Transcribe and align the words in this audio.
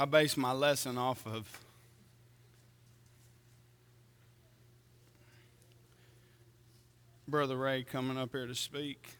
I 0.00 0.04
base 0.04 0.36
my 0.36 0.52
lesson 0.52 0.96
off 0.96 1.26
of 1.26 1.44
Brother 7.26 7.56
Ray 7.56 7.82
coming 7.82 8.16
up 8.16 8.30
here 8.30 8.46
to 8.46 8.54
speak. 8.54 9.18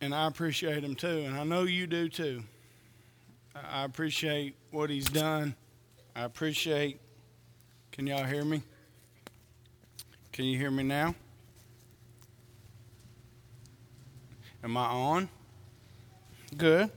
And 0.00 0.12
I 0.12 0.26
appreciate 0.26 0.82
him 0.82 0.96
too, 0.96 1.22
and 1.24 1.36
I 1.36 1.44
know 1.44 1.62
you 1.62 1.86
do 1.86 2.08
too. 2.08 2.42
I 3.54 3.84
appreciate 3.84 4.56
what 4.72 4.90
he's 4.90 5.08
done. 5.08 5.54
I 6.14 6.22
appreciate. 6.22 7.00
Can 7.92 8.06
y'all 8.06 8.24
hear 8.24 8.44
me? 8.44 8.62
Can 10.32 10.44
you 10.44 10.58
hear 10.58 10.70
me 10.70 10.82
now? 10.82 11.14
Am 14.62 14.76
I 14.76 14.84
on? 14.86 15.28
Good. 16.56 16.90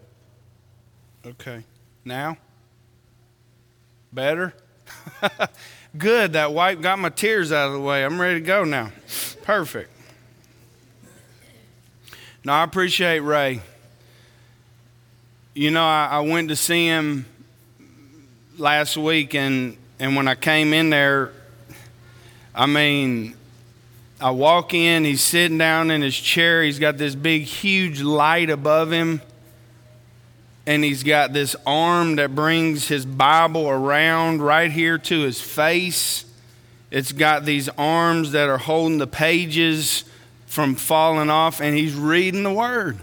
Okay. 1.26 1.64
Now? 2.04 2.38
Better? 4.12 4.54
Good. 5.98 6.34
That 6.34 6.54
wipe 6.54 6.82
got 6.82 7.00
my 7.00 7.10
tears 7.10 7.52
out 7.52 7.68
of 7.68 7.74
the 7.74 7.80
way. 7.80 8.04
I'm 8.04 8.20
ready 8.20 8.40
to 8.40 8.46
go 8.46 8.64
now. 8.64 8.92
Perfect. 9.44 9.90
Now, 12.44 12.62
I 12.62 12.64
appreciate 12.64 13.20
Ray. 13.20 13.62
You 15.54 15.72
know, 15.72 15.84
I, 15.84 16.10
I 16.12 16.20
went 16.20 16.50
to 16.50 16.56
see 16.56 16.88
him 16.88 17.26
last 18.58 18.98
week, 18.98 19.36
and, 19.36 19.78
and 20.00 20.16
when 20.16 20.28
I 20.28 20.36
came 20.36 20.74
in 20.74 20.90
there, 20.90 21.32
I 22.54 22.66
mean, 22.66 23.36
I 24.22 24.32
walk 24.32 24.74
in, 24.74 25.04
he's 25.04 25.22
sitting 25.22 25.58
down 25.58 25.92
in 25.92 26.02
his 26.02 26.16
chair, 26.16 26.64
he's 26.64 26.80
got 26.80 26.98
this 26.98 27.16
big, 27.16 27.44
huge 27.44 28.02
light 28.02 28.50
above 28.50 28.92
him, 28.92 29.22
and 30.66 30.84
he's 30.84 31.04
got 31.04 31.34
this 31.34 31.56
arm 31.66 32.16
that 32.18 32.36
brings 32.36 32.88
his 32.88 33.06
Bible 33.06 33.70
around 33.70 34.42
right 34.42 34.72
here 34.72 34.98
to 34.98 35.22
his 35.22 35.42
face. 35.42 36.26
It's 36.90 37.12
got 37.12 37.44
these 37.44 37.70
arms 37.70 38.32
that 38.32 38.50
are 38.50 38.60
holding 38.60 39.00
the 39.00 39.08
pages 39.08 40.06
from 40.46 40.76
falling 40.76 41.30
off, 41.30 41.60
and 41.60 41.76
he's 41.76 41.96
reading 41.96 42.44
the 42.44 42.54
Word. 42.54 43.00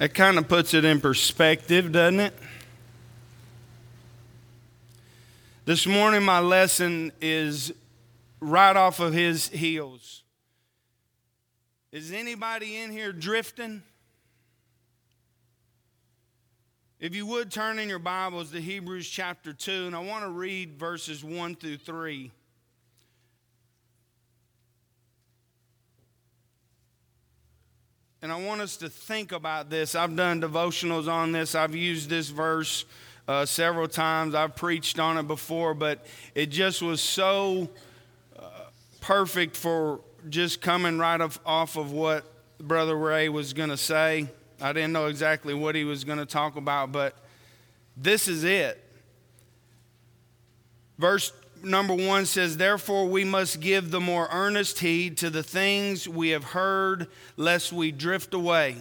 That 0.00 0.14
kind 0.14 0.38
of 0.38 0.48
puts 0.48 0.72
it 0.72 0.86
in 0.86 0.98
perspective, 0.98 1.92
doesn't 1.92 2.20
it? 2.20 2.34
This 5.66 5.86
morning, 5.86 6.22
my 6.22 6.40
lesson 6.40 7.12
is 7.20 7.70
right 8.40 8.74
off 8.74 8.98
of 8.98 9.12
his 9.12 9.50
heels. 9.50 10.22
Is 11.92 12.12
anybody 12.12 12.78
in 12.78 12.92
here 12.92 13.12
drifting? 13.12 13.82
If 16.98 17.14
you 17.14 17.26
would 17.26 17.52
turn 17.52 17.78
in 17.78 17.90
your 17.90 17.98
Bibles 17.98 18.52
to 18.52 18.60
Hebrews 18.60 19.06
chapter 19.06 19.52
2, 19.52 19.88
and 19.88 19.94
I 19.94 19.98
want 19.98 20.24
to 20.24 20.30
read 20.30 20.78
verses 20.78 21.22
1 21.22 21.56
through 21.56 21.76
3. 21.76 22.30
And 28.22 28.30
I 28.30 28.36
want 28.36 28.60
us 28.60 28.76
to 28.78 28.90
think 28.90 29.32
about 29.32 29.70
this. 29.70 29.94
I've 29.94 30.14
done 30.14 30.42
devotionals 30.42 31.08
on 31.08 31.32
this, 31.32 31.54
I've 31.54 31.74
used 31.74 32.10
this 32.10 32.28
verse 32.28 32.84
uh, 33.26 33.46
several 33.46 33.88
times, 33.88 34.34
I've 34.34 34.54
preached 34.54 34.98
on 34.98 35.16
it 35.16 35.26
before, 35.26 35.72
but 35.72 36.04
it 36.34 36.46
just 36.46 36.82
was 36.82 37.00
so 37.00 37.70
uh, 38.38 38.42
perfect 39.00 39.56
for 39.56 40.00
just 40.28 40.60
coming 40.60 40.98
right 40.98 41.20
off, 41.20 41.40
off 41.46 41.76
of 41.76 41.92
what 41.92 42.24
Brother 42.58 42.96
Ray 42.96 43.30
was 43.30 43.54
going 43.54 43.70
to 43.70 43.76
say. 43.76 44.28
I 44.60 44.74
didn't 44.74 44.92
know 44.92 45.06
exactly 45.06 45.54
what 45.54 45.74
he 45.74 45.84
was 45.84 46.04
going 46.04 46.18
to 46.18 46.26
talk 46.26 46.56
about, 46.56 46.92
but 46.92 47.16
this 47.96 48.28
is 48.28 48.44
it. 48.44 48.84
Verse 50.98 51.32
number 51.62 51.94
one 51.94 52.26
says, 52.26 52.56
Therefore, 52.56 53.06
we 53.06 53.24
must 53.24 53.60
give 53.60 53.90
the 53.90 54.00
more 54.00 54.28
earnest 54.30 54.78
heed 54.78 55.16
to 55.18 55.30
the 55.30 55.42
things 55.42 56.08
we 56.08 56.30
have 56.30 56.44
heard, 56.44 57.08
lest 57.36 57.72
we 57.72 57.92
drift 57.92 58.34
away. 58.34 58.76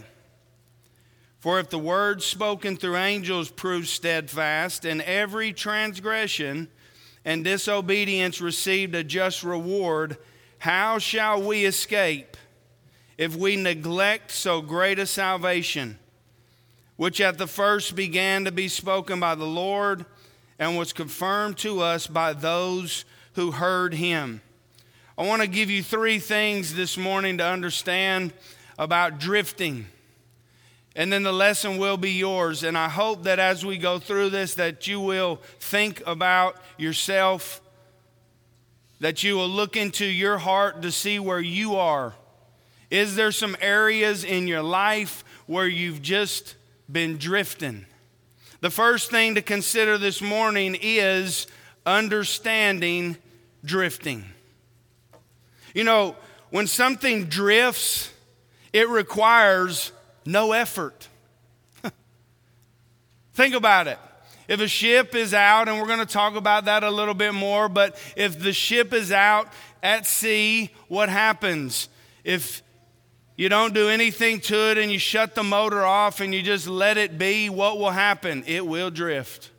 For 1.40 1.60
if 1.60 1.70
the 1.70 1.80
word 1.80 2.22
spoken 2.22 2.76
through 2.76 2.98
angels 2.98 3.50
proves 3.50 3.90
steadfast, 3.90 4.86
and 4.86 5.02
every 5.02 5.54
transgression 5.54 6.68
and 7.24 7.44
disobedience 7.44 8.42
received 8.42 8.94
a 8.96 9.04
just 9.04 9.44
reward, 9.44 10.18
how 10.60 11.00
shall 11.00 11.42
we 11.42 11.66
escape 11.66 12.36
if 13.18 13.36
we 13.36 13.56
neglect 13.56 14.32
so 14.32 14.62
great 14.62 15.00
a 15.00 15.06
salvation, 15.06 15.98
which 16.98 17.22
at 17.22 17.38
the 17.38 17.48
first 17.48 17.96
began 17.96 18.44
to 18.46 18.52
be 18.52 18.68
spoken 18.68 19.20
by 19.20 19.36
the 19.36 19.46
Lord? 19.46 20.06
And 20.59 20.78
was 20.78 20.94
confirmed 20.94 21.58
to 21.59 21.81
us 21.81 22.06
by 22.06 22.34
those 22.34 23.06
who 23.34 23.52
heard 23.52 23.94
him. 23.94 24.42
I 25.18 25.25
want 25.25 25.42
to 25.42 25.47
give 25.47 25.70
you 25.70 25.81
three 25.81 26.20
things 26.20 26.75
this 26.75 26.97
morning 26.97 27.38
to 27.40 27.46
understand 27.46 28.34
about 28.78 29.19
drifting. 29.19 29.88
And 30.96 31.12
then 31.12 31.24
the 31.24 31.31
lesson 31.31 31.78
will 31.78 31.98
be 31.98 32.12
yours. 32.12 32.64
And 32.64 32.78
I 32.78 32.90
hope 32.90 33.24
that 33.24 33.40
as 33.40 33.66
we 33.66 33.78
go 33.78 34.00
through 34.00 34.30
this 34.30 34.56
that 34.56 34.88
you 34.88 35.00
will 35.00 35.38
think 35.59 36.03
about 36.06 36.58
yourself, 36.78 37.62
that 39.00 39.24
you 39.24 39.36
will 39.36 39.48
look 39.48 39.78
into 39.78 40.06
your 40.06 40.38
heart 40.38 40.81
to 40.81 40.92
see 40.92 41.19
where 41.19 41.40
you 41.40 41.75
are. 41.75 42.14
Is 42.90 43.16
there 43.16 43.31
some 43.31 43.56
areas 43.62 44.24
in 44.24 44.48
your 44.48 44.64
life 44.64 45.24
where 45.46 45.68
you've 45.68 46.02
just 46.02 46.56
been 46.92 47.18
drifting? 47.18 47.86
The 48.62 48.70
first 48.70 49.09
thing 49.09 49.36
to 49.36 49.42
consider 49.42 49.97
this 49.97 50.22
morning 50.22 50.78
is 50.81 51.47
understanding 51.86 53.16
drifting. 53.64 54.25
You 55.74 55.86
know, 55.86 56.18
when 56.50 56.68
something 56.68 57.25
drifts, 57.25 58.12
it 58.74 58.90
requires 58.90 59.94
no 60.25 60.52
effort. 60.52 61.08
Think 63.34 63.56
about 63.56 63.88
it. 63.88 63.98
If 64.50 64.59
a 64.59 64.68
ship 64.68 65.16
is 65.16 65.34
out, 65.34 65.69
and 65.69 65.80
we're 65.80 65.88
going 65.88 66.00
to 66.00 66.06
talk 66.06 66.36
about 66.36 66.66
that 66.66 66.84
a 66.84 66.90
little 66.90 67.14
bit 67.14 67.34
more, 67.34 67.69
but 67.69 67.98
if 68.18 68.40
the 68.40 68.52
ship 68.52 68.92
is 68.94 69.12
out 69.12 69.48
at 69.81 70.06
sea, 70.06 70.72
what 70.90 71.08
happens? 71.08 71.88
If 72.25 72.62
you 73.40 73.48
don't 73.48 73.74
do 73.74 73.88
anything 73.88 74.42
to 74.42 74.70
it 74.70 74.78
and 74.78 74.92
you 74.92 75.00
shut 75.00 75.34
the 75.34 75.44
motor 75.44 75.86
off 75.86 76.20
and 76.20 76.36
you 76.36 76.42
just 76.42 76.68
let 76.68 76.98
it 76.98 77.18
be, 77.18 77.50
what 77.50 77.78
will 77.78 77.90
happen? 77.90 78.44
It 78.46 78.68
will 78.68 78.90
drift. 78.92 79.50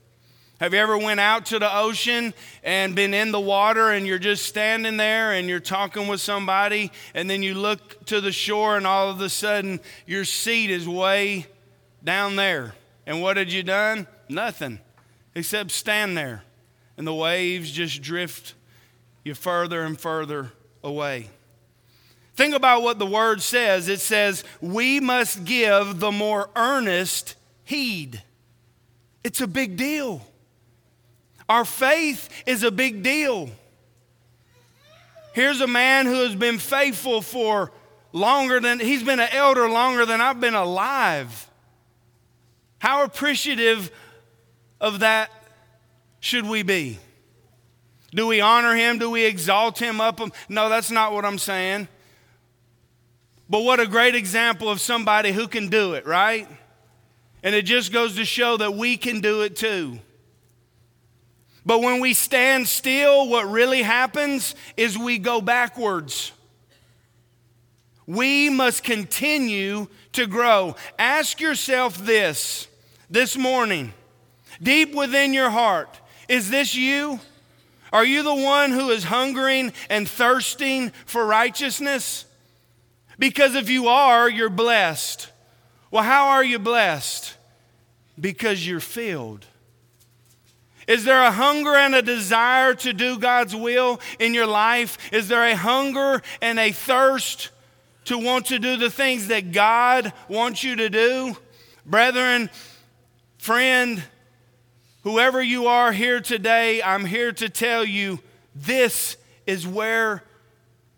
Have 0.61 0.75
you 0.75 0.81
ever 0.81 0.99
went 0.99 1.19
out 1.19 1.47
to 1.47 1.59
the 1.59 1.75
ocean 1.75 2.35
and 2.63 2.95
been 2.95 3.15
in 3.15 3.33
the 3.33 3.41
water 3.41 3.91
and 3.91 4.07
you're 4.07 4.19
just 4.19 4.45
standing 4.45 4.99
there 4.99 5.33
and 5.33 5.49
you're 5.49 5.61
talking 5.61 6.09
with 6.09 6.21
somebody 6.21 6.93
and 7.15 7.31
then 7.31 7.43
you 7.43 7.55
look 7.55 8.05
to 8.05 8.21
the 8.21 8.33
shore 8.33 8.77
and 8.77 8.87
all 8.87 9.09
of 9.09 9.19
a 9.23 9.31
sudden 9.31 9.81
your 10.05 10.27
seat 10.27 10.69
is 10.69 10.87
way 10.87 11.47
down 12.05 12.37
there. 12.37 12.75
And 13.07 13.23
what 13.23 13.39
had 13.39 13.51
you 13.51 13.63
done? 13.63 14.07
Nothing 14.28 14.78
except 15.34 15.71
stand 15.71 16.19
there. 16.19 16.43
And 16.99 17.07
the 17.07 17.15
waves 17.15 17.72
just 17.72 18.03
drift 18.03 18.53
you 19.25 19.33
further 19.33 19.81
and 19.84 19.99
further 19.99 20.53
away. 20.84 21.31
Think 22.36 22.54
about 22.54 22.82
what 22.82 22.98
the 22.98 23.06
word 23.06 23.42
says 23.42 23.88
it 23.88 24.00
says, 24.00 24.44
we 24.60 25.00
must 25.00 25.44
give 25.44 26.00
the 26.00 26.12
more 26.12 26.48
earnest 26.56 27.34
heed. 27.65 28.22
It's 29.22 29.41
a 29.41 29.47
big 29.47 29.77
deal. 29.77 30.27
Our 31.48 31.65
faith 31.65 32.28
is 32.47 32.62
a 32.62 32.71
big 32.71 33.03
deal. 33.03 33.50
Here's 35.32 35.60
a 35.60 35.66
man 35.66 36.06
who 36.06 36.22
has 36.22 36.34
been 36.34 36.59
faithful 36.59 37.22
for 37.22 37.72
longer 38.12 38.60
than, 38.60 38.80
he's 38.80 39.03
been 39.03 39.21
an 39.21 39.28
elder 39.32 39.68
longer 39.68 40.06
than 40.06 40.21
I've 40.21 40.41
been 40.41 40.54
alive. 40.54 41.48
How 42.78 43.04
appreciative 43.04 43.91
of 44.80 45.00
that 45.00 45.30
should 46.21 46.47
we 46.47 46.62
be? 46.62 46.98
Do 48.12 48.27
we 48.27 48.41
honor 48.41 48.74
him? 48.74 48.98
Do 48.98 49.10
we 49.10 49.24
exalt 49.24 49.78
him 49.78 50.00
up? 50.00 50.21
No, 50.48 50.68
that's 50.68 50.91
not 50.91 51.12
what 51.12 51.24
I'm 51.24 51.38
saying. 51.38 51.88
But 53.51 53.65
what 53.65 53.81
a 53.81 53.87
great 53.87 54.15
example 54.15 54.71
of 54.71 54.81
somebody 54.81 55.33
who 55.33 55.49
can 55.49 55.69
do 55.69 55.95
it, 55.95 56.07
right? 56.07 56.49
And 57.43 57.53
it 57.53 57.63
just 57.63 57.93
goes 57.93 58.15
to 58.15 58.25
show 58.25 58.57
that 58.57 58.75
we 58.75 58.97
can 58.97 59.21
do 59.21 59.43
it 59.43 59.57
too. 59.57 59.99
But 61.67 61.81
when 61.81 62.01
we 62.01 62.15
stand 62.15 62.69
still, 62.69 63.29
what 63.29 63.51
really 63.51 63.83
happens 63.83 64.55
is 64.77 64.97
we 64.97 65.19
go 65.19 65.41
backwards. 65.41 66.31
We 68.07 68.49
must 68.49 68.85
continue 68.85 69.89
to 70.13 70.27
grow. 70.29 70.77
Ask 70.99 71.41
yourself 71.41 71.99
this 71.99 72.69
this 73.11 73.37
morning, 73.37 73.93
deep 74.63 74.95
within 74.95 75.35
your 75.35 75.51
heart 75.51 76.01
is 76.29 76.49
this 76.49 76.77
you? 76.77 77.19
Are 77.93 78.05
you 78.05 78.23
the 78.23 78.33
one 78.33 78.71
who 78.71 78.91
is 78.91 79.03
hungering 79.03 79.73
and 79.89 80.09
thirsting 80.09 80.91
for 81.05 81.27
righteousness? 81.27 82.25
Because 83.21 83.55
if 83.55 83.69
you 83.69 83.87
are, 83.89 84.31
you're 84.31 84.49
blessed. 84.49 85.31
Well, 85.91 86.03
how 86.03 86.28
are 86.28 86.43
you 86.43 86.59
blessed? 86.59 87.37
Because 88.19 88.67
you're 88.67 88.81
filled. 88.81 89.45
Is 90.89 91.05
there 91.05 91.22
a 91.22 91.31
hunger 91.31 91.75
and 91.77 91.95
a 91.95 92.01
desire 92.01 92.75
to 92.77 92.95
do 92.95 93.19
God's 93.19 93.55
will 93.55 94.01
in 94.19 94.33
your 94.33 94.47
life? 94.47 94.97
Is 95.13 95.28
there 95.28 95.45
a 95.45 95.55
hunger 95.55 96.22
and 96.41 96.59
a 96.59 96.72
thirst 96.72 97.51
to 98.07 98.17
want 98.17 98.47
to 98.47 98.59
do 98.59 98.78
the 98.78 98.91
things 98.91 99.28
that 99.28 99.53
God 99.53 100.15
wants 100.27 100.65
you 100.65 100.77
to 100.77 100.89
do? 100.89 101.37
Brethren, 101.84 102.49
friend, 103.37 104.03
whoever 105.03 105.43
you 105.43 105.66
are 105.66 105.93
here 105.93 106.21
today, 106.21 106.83
I'm 106.83 107.05
here 107.05 107.33
to 107.33 107.51
tell 107.51 107.84
you 107.84 108.19
this 108.57 109.19
is 109.47 109.66
where 109.66 110.25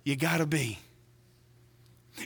you 0.05 0.15
got 0.15 0.39
to 0.39 0.47
be. 0.47 0.79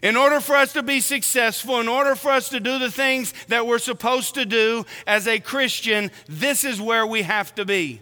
In 0.03 0.17
order 0.17 0.41
for 0.41 0.57
us 0.57 0.73
to 0.75 0.83
be 0.83 1.01
successful, 1.01 1.81
in 1.81 1.89
order 1.89 2.15
for 2.15 2.31
us 2.31 2.49
to 2.51 2.61
do 2.61 2.79
the 2.79 2.91
things 2.91 3.33
that 3.49 3.67
we're 3.67 3.79
supposed 3.79 4.35
to 4.35 4.45
do 4.45 4.85
as 5.07 5.27
a 5.27 5.39
Christian, 5.39 6.11
this 6.29 6.65
is 6.65 6.81
where 6.81 7.07
we 7.07 7.23
have 7.23 7.55
to 7.55 7.65
be 7.65 8.01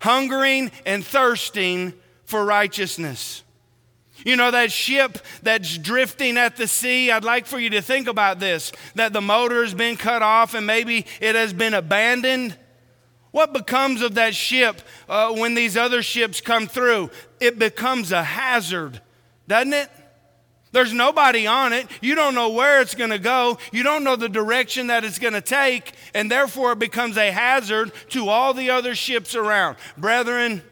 hungering 0.00 0.70
and 0.86 1.04
thirsting 1.04 1.92
for 2.24 2.44
righteousness. 2.44 3.42
You 4.24 4.36
know, 4.36 4.50
that 4.50 4.70
ship 4.70 5.18
that's 5.42 5.78
drifting 5.78 6.36
at 6.36 6.56
the 6.56 6.66
sea, 6.66 7.10
I'd 7.10 7.24
like 7.24 7.46
for 7.46 7.58
you 7.58 7.70
to 7.70 7.82
think 7.82 8.06
about 8.06 8.38
this 8.38 8.72
that 8.94 9.12
the 9.12 9.20
motor 9.20 9.62
has 9.62 9.74
been 9.74 9.96
cut 9.96 10.22
off 10.22 10.54
and 10.54 10.66
maybe 10.66 11.06
it 11.20 11.34
has 11.34 11.52
been 11.52 11.74
abandoned. 11.74 12.56
What 13.30 13.52
becomes 13.52 14.02
of 14.02 14.14
that 14.16 14.34
ship 14.34 14.82
uh, 15.08 15.32
when 15.32 15.54
these 15.54 15.76
other 15.76 16.02
ships 16.02 16.40
come 16.40 16.66
through? 16.66 17.10
It 17.38 17.58
becomes 17.58 18.12
a 18.12 18.22
hazard, 18.22 19.00
doesn't 19.46 19.72
it? 19.72 19.88
There's 20.72 20.92
nobody 20.92 21.46
on 21.46 21.72
it. 21.72 21.88
You 22.00 22.14
don't 22.14 22.34
know 22.34 22.50
where 22.50 22.80
it's 22.80 22.94
going 22.94 23.10
to 23.10 23.18
go. 23.18 23.58
You 23.72 23.82
don't 23.82 24.04
know 24.04 24.16
the 24.16 24.28
direction 24.28 24.86
that 24.86 25.04
it's 25.04 25.18
going 25.18 25.32
to 25.32 25.40
take, 25.40 25.92
and 26.14 26.30
therefore 26.30 26.72
it 26.72 26.78
becomes 26.78 27.16
a 27.16 27.32
hazard 27.32 27.92
to 28.10 28.28
all 28.28 28.54
the 28.54 28.70
other 28.70 28.94
ships 28.94 29.34
around. 29.34 29.76
Brethren, 29.98 30.62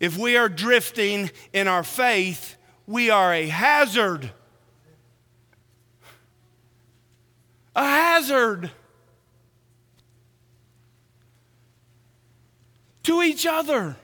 if 0.00 0.18
we 0.18 0.36
are 0.36 0.48
drifting 0.48 1.30
in 1.52 1.68
our 1.68 1.84
faith, 1.84 2.56
we 2.86 3.10
are 3.10 3.32
a 3.32 3.46
hazard. 3.46 4.32
A 7.76 7.84
hazard 7.84 8.70
to 13.04 13.22
each 13.22 13.46
other. 13.46 13.96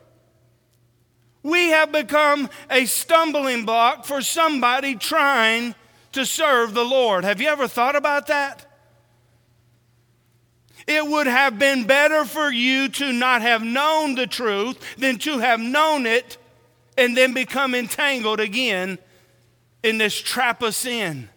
We 1.49 1.71
have 1.71 1.93
become 1.93 2.51
a 2.71 2.85
stumbling 2.85 3.65
block 3.65 4.05
for 4.05 4.21
somebody 4.21 4.97
trying 4.97 5.75
to 6.13 6.27
serve 6.27 6.75
the 6.75 6.85
Lord. 6.85 7.25
Have 7.25 7.41
you 7.41 7.49
ever 7.49 7.67
thought 7.67 7.97
about 7.97 8.27
that? 8.27 8.67
It 10.87 11.07
would 11.07 11.27
have 11.27 11.59
been 11.59 11.87
better 11.87 12.27
for 12.27 12.53
you 12.53 12.91
to 12.91 13.15
not 13.15 13.41
have 13.41 13.63
known 13.63 14.15
the 14.15 14.27
truth 14.27 14.79
than 14.99 15.17
to 15.21 15.39
have 15.39 15.59
known 15.59 16.05
it 16.05 16.37
and 16.99 17.17
then 17.17 17.33
become 17.33 17.75
entangled 17.75 18.41
again 18.41 18.99
in 19.83 19.97
this 19.97 20.21
trap 20.21 20.61
of 20.61 20.75
sin. 20.75 21.31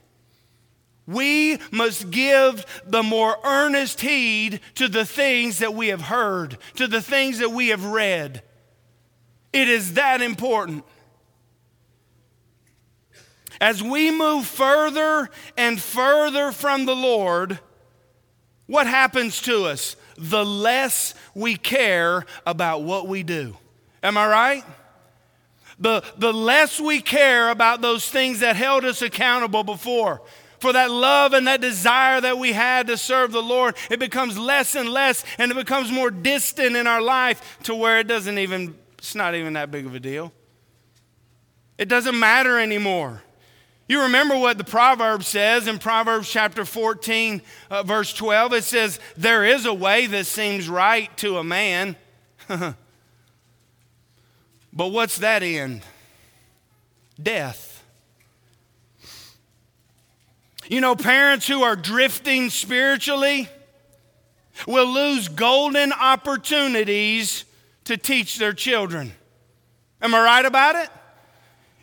We 1.08 1.58
must 1.72 2.12
give 2.12 2.66
the 2.86 3.04
more 3.04 3.38
earnest 3.46 4.02
heed 4.02 4.60
to 4.76 4.90
the 4.90 5.06
things 5.06 5.60
that 5.60 5.74
we 5.74 5.88
have 5.88 6.02
heard, 6.02 6.58
to 6.76 6.88
the 6.88 7.02
things 7.02 7.40
that 7.40 7.52
we 7.52 7.70
have 7.70 7.86
read. 7.86 8.44
It 9.54 9.68
is 9.68 9.94
that 9.94 10.22
important. 10.22 10.84
As 13.60 13.84
we 13.84 14.10
move 14.10 14.46
further 14.48 15.30
and 15.56 15.80
further 15.80 16.52
from 16.52 16.86
the 16.86 16.96
Lord, 16.96 17.60
what 18.66 18.88
happens 18.88 19.42
to 19.44 19.66
us? 19.66 19.96
The 20.18 20.46
less 20.46 21.14
we 21.36 21.58
care 21.58 22.26
about 22.46 22.84
what 22.84 23.08
we 23.08 23.22
do. 23.22 23.56
Am 24.02 24.18
I 24.18 24.28
right? 24.28 24.64
The, 25.80 26.04
the 26.18 26.32
less 26.32 26.80
we 26.80 27.02
care 27.02 27.50
about 27.50 27.82
those 27.82 28.08
things 28.08 28.40
that 28.40 28.56
held 28.56 28.86
us 28.86 29.02
accountable 29.02 29.64
before. 29.64 30.22
For 30.60 30.74
that 30.74 30.92
love 30.92 31.34
and 31.34 31.48
that 31.48 31.60
desire 31.60 32.22
that 32.22 32.38
we 32.38 32.54
had 32.54 32.86
to 32.88 32.98
serve 32.98 33.32
the 33.32 33.42
Lord, 33.42 33.76
it 33.90 34.00
becomes 34.00 34.38
less 34.38 34.76
and 34.76 34.88
less, 34.90 35.24
and 35.40 35.52
it 35.52 35.56
becomes 35.56 35.92
more 35.92 36.12
distant 36.12 36.76
in 36.76 36.86
our 36.86 37.02
life 37.02 37.58
to 37.64 37.74
where 37.74 38.00
it 38.00 38.08
doesn't 38.08 38.38
even, 38.38 38.76
it's 39.02 39.16
not 39.16 39.34
even 39.34 39.54
that 39.54 39.72
big 39.72 39.88
of 39.88 39.96
a 39.96 40.00
deal. 40.00 40.32
It 41.80 41.90
doesn't 41.90 42.20
matter 42.20 42.60
anymore. 42.60 43.24
You 43.88 44.04
remember 44.04 44.38
what 44.38 44.60
the 44.60 44.64
proverb 44.64 45.24
says 45.24 45.68
in 45.68 45.80
Proverbs 45.80 46.30
chapter 46.30 46.66
14, 46.66 47.42
uh, 47.72 47.82
verse 47.82 48.14
12? 48.14 48.54
It 48.54 48.64
says, 48.64 49.00
There 49.18 49.44
is 49.44 49.66
a 49.66 49.74
way 49.74 50.06
that 50.06 50.28
seems 50.28 50.70
right 50.70 51.10
to 51.18 51.40
a 51.40 51.44
man. 51.44 51.96
but 52.48 52.76
what's 54.72 55.18
that 55.18 55.42
end? 55.42 55.82
Death. 57.22 57.84
You 60.68 60.80
know, 60.80 60.96
parents 60.96 61.48
who 61.48 61.64
are 61.64 61.76
drifting 61.76 62.52
spiritually 62.52 63.50
will 64.68 64.94
lose 64.94 65.28
golden 65.28 65.92
opportunities 65.92 67.46
to 67.86 67.98
teach 67.98 68.38
their 68.38 68.54
children. 68.54 69.14
Am 70.02 70.16
I 70.16 70.24
right 70.24 70.46
about 70.46 70.76
it? 70.76 70.90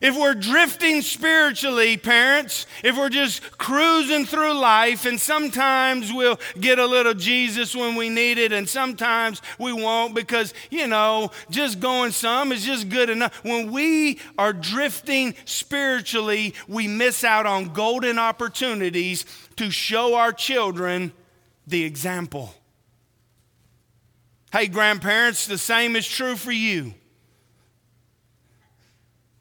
If 0.00 0.16
we're 0.16 0.34
drifting 0.34 1.02
spiritually, 1.02 1.96
parents, 1.96 2.66
if 2.84 2.96
we're 2.96 3.08
just 3.08 3.58
cruising 3.58 4.26
through 4.26 4.52
life, 4.52 5.06
and 5.06 5.20
sometimes 5.20 6.12
we'll 6.12 6.38
get 6.60 6.78
a 6.78 6.86
little 6.86 7.14
Jesus 7.14 7.74
when 7.74 7.96
we 7.96 8.08
need 8.08 8.38
it, 8.38 8.52
and 8.52 8.68
sometimes 8.68 9.42
we 9.58 9.72
won't 9.72 10.14
because, 10.14 10.54
you 10.70 10.86
know, 10.86 11.32
just 11.50 11.80
going 11.80 12.12
some 12.12 12.52
is 12.52 12.64
just 12.64 12.88
good 12.88 13.10
enough. 13.10 13.42
When 13.44 13.72
we 13.72 14.20
are 14.38 14.52
drifting 14.52 15.34
spiritually, 15.44 16.54
we 16.68 16.86
miss 16.86 17.24
out 17.24 17.46
on 17.46 17.72
golden 17.72 18.20
opportunities 18.20 19.26
to 19.56 19.68
show 19.68 20.14
our 20.14 20.32
children 20.32 21.12
the 21.66 21.82
example. 21.82 22.54
Hey, 24.52 24.66
grandparents, 24.66 25.46
the 25.46 25.58
same 25.58 25.96
is 25.96 26.06
true 26.06 26.36
for 26.36 26.52
you. 26.52 26.94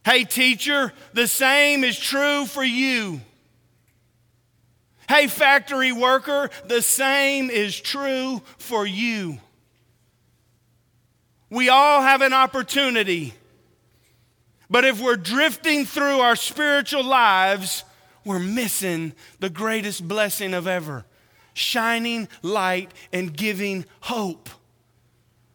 Hey, 0.03 0.23
teacher, 0.23 0.93
the 1.13 1.27
same 1.27 1.83
is 1.83 1.99
true 1.99 2.45
for 2.45 2.63
you. 2.63 3.21
Hey, 5.07 5.27
factory 5.27 5.91
worker, 5.93 6.49
the 6.65 6.81
same 6.81 7.49
is 7.49 7.79
true 7.79 8.41
for 8.57 8.85
you. 8.85 9.39
We 11.49 11.69
all 11.69 12.01
have 12.01 12.21
an 12.21 12.33
opportunity. 12.33 13.33
But 14.69 14.83
if 14.83 15.01
we're 15.01 15.15
drifting 15.15 15.85
through 15.85 16.19
our 16.19 16.35
spiritual 16.35 17.05
lives, 17.05 17.85
we're 18.25 18.39
missing 18.39 19.13
the 19.39 19.49
greatest 19.49 20.05
blessing 20.05 20.53
of 20.53 20.67
ever 20.67 21.05
shining 21.53 22.27
light 22.43 22.91
and 23.11 23.35
giving 23.35 23.83
hope. 24.01 24.49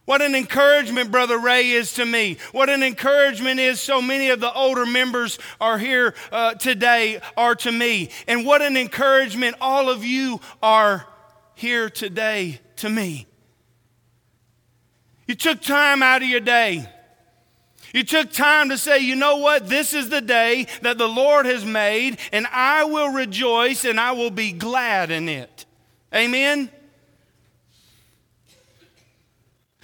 What 0.05 0.21
an 0.21 0.35
encouragement 0.35 1.13
Brother 1.13 1.39
Ray 1.39 1.71
is 1.71 1.95
to 1.95 2.05
me. 2.05 2.39
What 2.51 2.69
an 2.69 2.83
encouragement 2.83 3.61
is 3.61 3.81
so 3.81 4.03
many 4.03 4.31
of 4.31 4.41
the 4.41 4.53
older 4.53 4.85
members 4.85 5.39
are 5.61 5.79
here 5.79 6.15
uh, 6.33 6.55
today 6.55 7.21
are 7.37 7.55
to 7.57 7.71
me. 7.71 8.11
And 8.27 8.45
what 8.45 8.63
an 8.63 8.77
encouragement 8.77 9.57
all 9.61 9.89
of 9.89 10.05
you 10.05 10.41
are 10.61 11.07
here 11.55 11.89
today 11.89 12.61
to 12.77 12.89
me. 12.89 13.27
You 15.29 15.37
took 15.37 15.61
time 15.61 16.03
out 16.03 16.23
of 16.23 16.29
your 16.29 16.41
day. 16.41 16.89
You 17.95 18.03
took 18.03 18.33
time 18.33 18.71
to 18.71 18.79
say, 18.79 19.01
you 19.01 19.15
know 19.15 19.37
what? 19.37 19.69
This 19.69 19.95
is 19.95 20.09
the 20.09 20.21
day 20.21 20.67
that 20.81 20.99
the 20.99 21.09
Lord 21.09 21.47
has 21.47 21.65
made, 21.65 22.19
and 22.33 22.47
I 22.51 22.85
will 22.85 23.11
rejoice 23.11 23.85
and 23.85 24.01
I 24.01 24.13
will 24.13 24.31
be 24.31 24.51
glad 24.51 25.11
in 25.11 25.29
it. 25.29 25.67
Amen? 26.13 26.71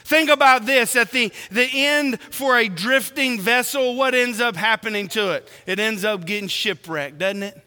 Think 0.08 0.30
about 0.30 0.64
this 0.64 0.96
at 0.96 1.10
the, 1.10 1.30
the 1.50 1.68
end 1.70 2.18
for 2.18 2.56
a 2.56 2.66
drifting 2.66 3.38
vessel, 3.38 3.94
what 3.94 4.14
ends 4.14 4.40
up 4.40 4.56
happening 4.56 5.06
to 5.08 5.32
it? 5.32 5.50
It 5.66 5.78
ends 5.78 6.02
up 6.02 6.24
getting 6.24 6.48
shipwrecked, 6.48 7.18
doesn't 7.18 7.42
it? 7.42 7.60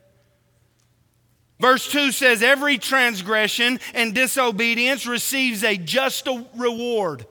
Verse 1.60 1.88
2 1.92 2.12
says, 2.12 2.42
Every 2.42 2.80
transgression 2.80 3.80
and 3.94 4.16
disobedience 4.16 5.06
receives 5.06 5.64
a 5.64 5.78
just 5.78 6.28
reward. 6.58 7.28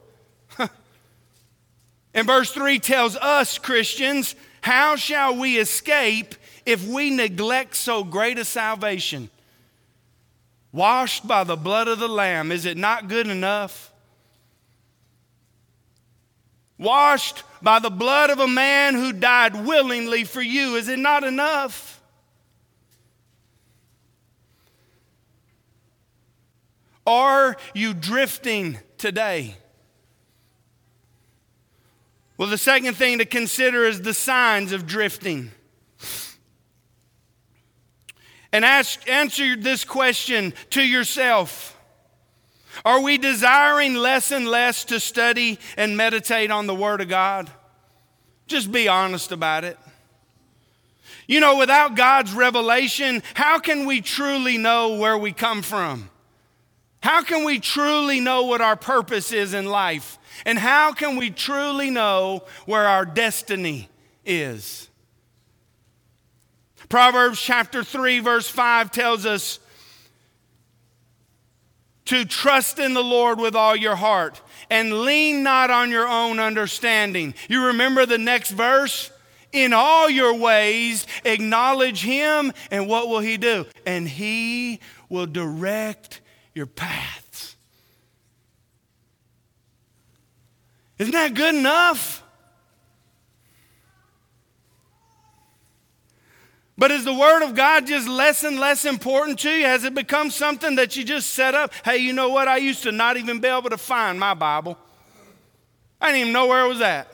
and 2.15 2.25
verse 2.25 2.53
3 2.53 2.79
tells 2.79 3.17
us, 3.17 3.59
Christians, 3.59 4.37
How 4.61 4.95
shall 4.95 5.37
we 5.37 5.59
escape 5.59 6.37
if 6.65 6.87
we 6.87 7.11
neglect 7.11 7.75
so 7.75 8.05
great 8.05 8.39
a 8.39 8.45
salvation? 8.45 9.29
Washed 10.71 11.27
by 11.27 11.43
the 11.43 11.57
blood 11.57 11.89
of 11.89 11.99
the 11.99 12.07
Lamb, 12.07 12.53
is 12.53 12.65
it 12.65 12.77
not 12.77 13.09
good 13.09 13.27
enough? 13.27 13.90
Washed 16.81 17.43
by 17.61 17.79
the 17.79 17.91
blood 17.91 18.31
of 18.31 18.39
a 18.39 18.49
man 18.49 18.95
who 18.95 19.13
died 19.13 19.67
willingly 19.67 20.25
for 20.25 20.41
you, 20.41 20.77
is 20.77 20.89
it 20.89 20.99
not 20.99 21.25
enough? 21.25 22.01
Are 27.07 27.59
you 27.75 27.93
drifting 27.93 28.79
today? 28.97 29.57
Well, 32.39 32.49
the 32.49 32.57
second 32.57 32.95
thing 32.95 33.19
to 33.19 33.27
consider 33.27 33.85
is 33.85 34.01
the 34.01 34.15
signs 34.15 34.73
of 34.73 34.87
drifting. 34.87 35.51
And 38.53 38.65
ask, 38.65 39.07
answer 39.07 39.55
this 39.55 39.85
question 39.85 40.55
to 40.71 40.83
yourself 40.83 41.77
Are 42.85 43.01
we 43.01 43.19
desiring 43.19 43.95
less 43.95 44.31
and 44.31 44.47
less 44.47 44.85
to 44.87 45.01
study 45.01 45.59
and 45.77 45.97
meditate 45.97 46.51
on 46.51 46.67
the 46.67 46.75
Word 46.75 47.01
of 47.01 47.09
God? 47.09 47.51
Just 48.47 48.73
be 48.73 48.89
honest 48.89 49.33
about 49.33 49.65
it. 49.65 49.79
You 51.27 51.41
know, 51.41 51.59
without 51.59 51.95
God's 51.95 52.33
revelation, 52.33 53.23
how 53.35 53.61
can 53.61 53.87
we 53.87 54.01
truly 54.01 54.59
know 54.59 54.97
where 54.97 55.17
we 55.17 55.33
come 55.33 55.63
from? 55.63 56.11
How 57.03 57.23
can 57.23 57.45
we 57.45 57.61
truly 57.61 58.21
know 58.21 58.45
what 58.45 58.61
our 58.61 58.77
purpose 58.77 59.33
is 59.33 59.55
in 59.55 59.67
life? 59.67 60.19
And 60.45 60.59
how 60.59 60.93
can 60.93 61.17
we 61.17 61.31
truly 61.31 61.91
know 61.91 62.45
where 62.67 62.87
our 62.87 63.05
destiny 63.05 63.89
is? 64.25 64.89
Proverbs 66.89 67.41
chapter 67.41 67.85
3, 67.85 68.19
verse 68.19 68.49
5 68.49 68.91
tells 68.91 69.25
us 69.25 69.61
to 72.11 72.25
trust 72.25 72.81
in 72.81 72.93
the 72.93 73.05
Lord 73.05 73.39
with 73.39 73.55
all 73.55 73.77
your 73.77 73.95
heart 73.95 74.43
and 74.69 75.03
lean 75.03 75.45
not 75.45 75.71
on 75.71 75.93
your 75.93 76.09
own 76.09 76.41
understanding. 76.41 77.35
You 77.49 77.67
remember 77.67 78.05
the 78.05 78.19
next 78.19 78.51
verse? 78.51 79.13
In 79.53 79.73
all 79.73 80.11
your 80.11 80.35
ways, 80.35 81.07
acknowledge 81.25 82.03
him, 82.03 82.53
and 82.73 82.89
what 82.89 83.09
will 83.09 83.21
he 83.21 83.37
do? 83.37 83.65
And 83.87 84.09
he 84.09 84.81
will 85.09 85.27
direct 85.27 86.21
your 86.53 86.67
paths. 86.67 87.55
Isn't 90.99 91.13
that 91.13 91.35
good 91.35 91.55
enough? 91.55 92.25
But 96.81 96.91
is 96.91 97.05
the 97.05 97.13
Word 97.13 97.43
of 97.43 97.55
God 97.55 97.87
just 97.87 98.09
less 98.09 98.43
and 98.43 98.59
less 98.59 98.87
important 98.87 99.39
to 99.41 99.51
you? 99.51 99.67
Has 99.67 99.85
it 99.85 99.95
become 99.95 100.31
something 100.31 100.77
that 100.77 100.97
you 100.97 101.05
just 101.05 101.29
set 101.29 101.55
up? 101.55 101.75
Hey, 101.85 101.99
you 101.99 102.15
know 102.15 102.31
what? 102.31 102.49
I 102.49 102.57
used 102.57 102.85
to 102.85 102.91
not 102.91 103.19
even 103.19 103.39
be 103.39 103.49
able 103.49 103.69
to 103.69 103.77
find 103.77 104.19
my 104.19 104.33
Bible. 104.33 104.79
I 106.01 106.07
didn't 106.07 106.21
even 106.23 106.33
know 106.33 106.47
where 106.47 106.65
it 106.65 106.69
was 106.69 106.81
at. 106.81 107.13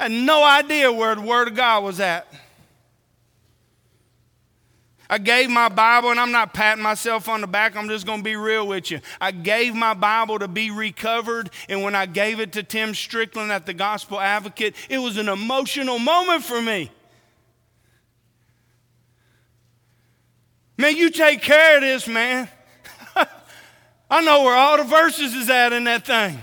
I 0.00 0.04
had 0.04 0.12
no 0.12 0.42
idea 0.42 0.90
where 0.90 1.14
the 1.14 1.20
Word 1.20 1.48
of 1.48 1.54
God 1.54 1.84
was 1.84 2.00
at. 2.00 2.26
I 5.10 5.18
gave 5.18 5.50
my 5.50 5.68
Bible, 5.68 6.12
and 6.12 6.18
I'm 6.18 6.32
not 6.32 6.54
patting 6.54 6.82
myself 6.82 7.28
on 7.28 7.42
the 7.42 7.46
back, 7.46 7.76
I'm 7.76 7.90
just 7.90 8.06
going 8.06 8.20
to 8.20 8.24
be 8.24 8.36
real 8.36 8.66
with 8.66 8.90
you. 8.90 9.00
I 9.20 9.32
gave 9.32 9.74
my 9.74 9.92
Bible 9.92 10.38
to 10.38 10.48
be 10.48 10.70
recovered, 10.70 11.50
and 11.68 11.82
when 11.82 11.94
I 11.94 12.06
gave 12.06 12.40
it 12.40 12.52
to 12.52 12.62
Tim 12.62 12.94
Strickland 12.94 13.52
at 13.52 13.66
the 13.66 13.74
Gospel 13.74 14.18
Advocate, 14.18 14.76
it 14.88 14.96
was 14.96 15.18
an 15.18 15.28
emotional 15.28 15.98
moment 15.98 16.42
for 16.42 16.62
me. 16.62 16.90
Man, 20.76 20.96
you 20.96 21.10
take 21.10 21.42
care 21.42 21.76
of 21.76 21.82
this, 21.82 22.08
man. 22.08 22.48
I 24.10 24.22
know 24.22 24.42
where 24.42 24.56
all 24.56 24.76
the 24.78 24.84
verses 24.84 25.34
is 25.34 25.50
at 25.50 25.72
in 25.72 25.84
that 25.84 26.06
thing. 26.06 26.38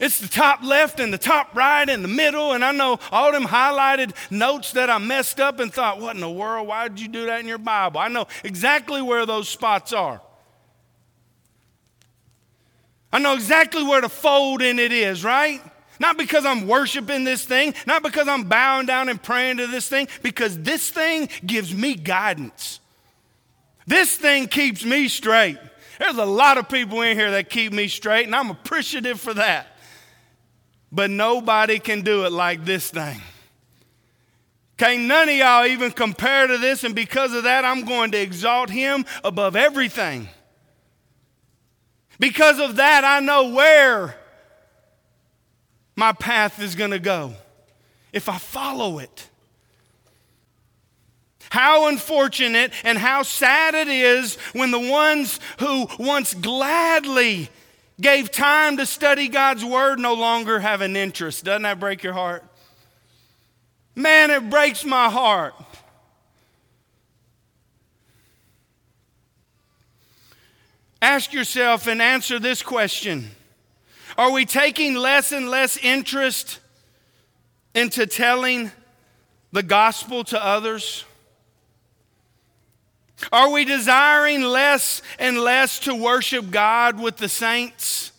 It's 0.00 0.18
the 0.18 0.28
top 0.28 0.62
left 0.62 0.98
and 0.98 1.12
the 1.12 1.18
top 1.18 1.54
right 1.54 1.86
and 1.86 2.02
the 2.02 2.08
middle, 2.08 2.52
and 2.54 2.64
I 2.64 2.72
know 2.72 2.98
all 3.12 3.32
them 3.32 3.44
highlighted 3.44 4.14
notes 4.30 4.72
that 4.72 4.88
I 4.88 4.96
messed 4.96 5.38
up 5.38 5.60
and 5.60 5.70
thought, 5.70 6.00
what 6.00 6.14
in 6.14 6.22
the 6.22 6.30
world? 6.30 6.66
Why 6.66 6.88
did 6.88 6.98
you 7.00 7.08
do 7.08 7.26
that 7.26 7.40
in 7.40 7.46
your 7.46 7.58
Bible? 7.58 8.00
I 8.00 8.08
know 8.08 8.26
exactly 8.42 9.02
where 9.02 9.26
those 9.26 9.46
spots 9.46 9.92
are. 9.92 10.22
I 13.12 13.18
know 13.18 13.34
exactly 13.34 13.82
where 13.82 14.00
the 14.00 14.08
fold 14.08 14.62
in 14.62 14.78
it 14.78 14.90
is, 14.90 15.22
right? 15.22 15.60
Not 15.98 16.16
because 16.16 16.46
I'm 16.46 16.66
worshiping 16.66 17.24
this 17.24 17.44
thing, 17.44 17.74
not 17.86 18.02
because 18.02 18.26
I'm 18.26 18.44
bowing 18.44 18.86
down 18.86 19.10
and 19.10 19.22
praying 19.22 19.58
to 19.58 19.66
this 19.66 19.86
thing, 19.86 20.08
because 20.22 20.58
this 20.58 20.88
thing 20.88 21.28
gives 21.44 21.74
me 21.74 21.94
guidance. 21.94 22.79
This 23.90 24.16
thing 24.16 24.46
keeps 24.46 24.82
me 24.82 25.08
straight. 25.08 25.58
There's 25.98 26.16
a 26.16 26.24
lot 26.24 26.56
of 26.56 26.70
people 26.70 27.02
in 27.02 27.18
here 27.18 27.32
that 27.32 27.50
keep 27.50 27.74
me 27.74 27.88
straight, 27.88 28.24
and 28.24 28.34
I'm 28.34 28.48
appreciative 28.50 29.20
for 29.20 29.34
that 29.34 29.66
but 30.92 31.10
nobody 31.10 31.78
can 31.78 32.02
do 32.02 32.24
it 32.24 32.32
like 32.32 32.64
this 32.64 32.90
thing. 32.90 33.20
Can't 34.76 35.02
none 35.02 35.28
of 35.28 35.34
y'all 35.34 35.66
even 35.66 35.92
compare 35.92 36.46
to 36.46 36.58
this, 36.58 36.84
and 36.84 36.94
because 36.94 37.34
of 37.34 37.44
that, 37.44 37.64
I'm 37.64 37.84
going 37.84 38.12
to 38.12 38.18
exalt 38.18 38.70
him 38.70 39.04
above 39.22 39.54
everything. 39.54 40.28
Because 42.18 42.58
of 42.58 42.76
that, 42.76 43.04
I 43.04 43.20
know 43.20 43.50
where 43.50 44.16
my 45.96 46.12
path 46.12 46.60
is 46.60 46.74
going 46.74 46.92
to 46.92 46.98
go 46.98 47.34
if 48.12 48.28
I 48.28 48.38
follow 48.38 48.98
it. 48.98 49.28
How 51.50 51.88
unfortunate 51.88 52.72
and 52.84 52.96
how 52.96 53.22
sad 53.22 53.74
it 53.74 53.88
is 53.88 54.36
when 54.52 54.70
the 54.70 54.78
ones 54.78 55.40
who 55.58 55.88
once 55.98 56.32
gladly 56.32 57.50
gave 58.00 58.30
time 58.30 58.76
to 58.78 58.86
study 58.86 59.28
God's 59.28 59.64
word 59.64 59.98
no 59.98 60.14
longer 60.14 60.60
have 60.60 60.80
an 60.80 60.96
interest. 60.96 61.44
Doesn't 61.44 61.62
that 61.62 61.80
break 61.80 62.02
your 62.02 62.12
heart? 62.12 62.44
Man, 63.94 64.30
it 64.30 64.48
breaks 64.48 64.84
my 64.84 65.10
heart. 65.10 65.54
Ask 71.02 71.32
yourself 71.32 71.86
and 71.86 72.00
answer 72.00 72.38
this 72.38 72.62
question 72.62 73.30
Are 74.16 74.30
we 74.30 74.44
taking 74.44 74.94
less 74.94 75.32
and 75.32 75.48
less 75.48 75.76
interest 75.78 76.60
into 77.74 78.06
telling 78.06 78.70
the 79.50 79.62
gospel 79.62 80.22
to 80.24 80.44
others? 80.44 81.04
Are 83.32 83.50
we 83.50 83.64
desiring 83.64 84.42
less 84.42 85.02
and 85.18 85.38
less 85.38 85.78
to 85.80 85.94
worship 85.94 86.50
God 86.50 87.00
with 87.00 87.16
the 87.16 87.28
saints? 87.28 88.12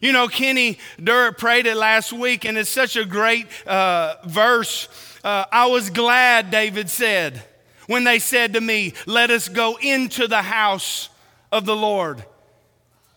You 0.00 0.12
know, 0.12 0.28
Kenny 0.28 0.78
Durrett 1.02 1.38
prayed 1.38 1.64
it 1.64 1.76
last 1.76 2.12
week, 2.12 2.44
and 2.44 2.58
it's 2.58 2.68
such 2.68 2.96
a 2.96 3.06
great 3.06 3.46
uh, 3.66 4.16
verse. 4.26 4.88
Uh, 5.24 5.46
I 5.50 5.66
was 5.68 5.88
glad, 5.88 6.50
David 6.50 6.90
said, 6.90 7.42
when 7.86 8.04
they 8.04 8.18
said 8.18 8.52
to 8.52 8.60
me, 8.60 8.92
Let 9.06 9.30
us 9.30 9.48
go 9.48 9.78
into 9.80 10.28
the 10.28 10.42
house 10.42 11.08
of 11.50 11.64
the 11.64 11.74
Lord. 11.74 12.22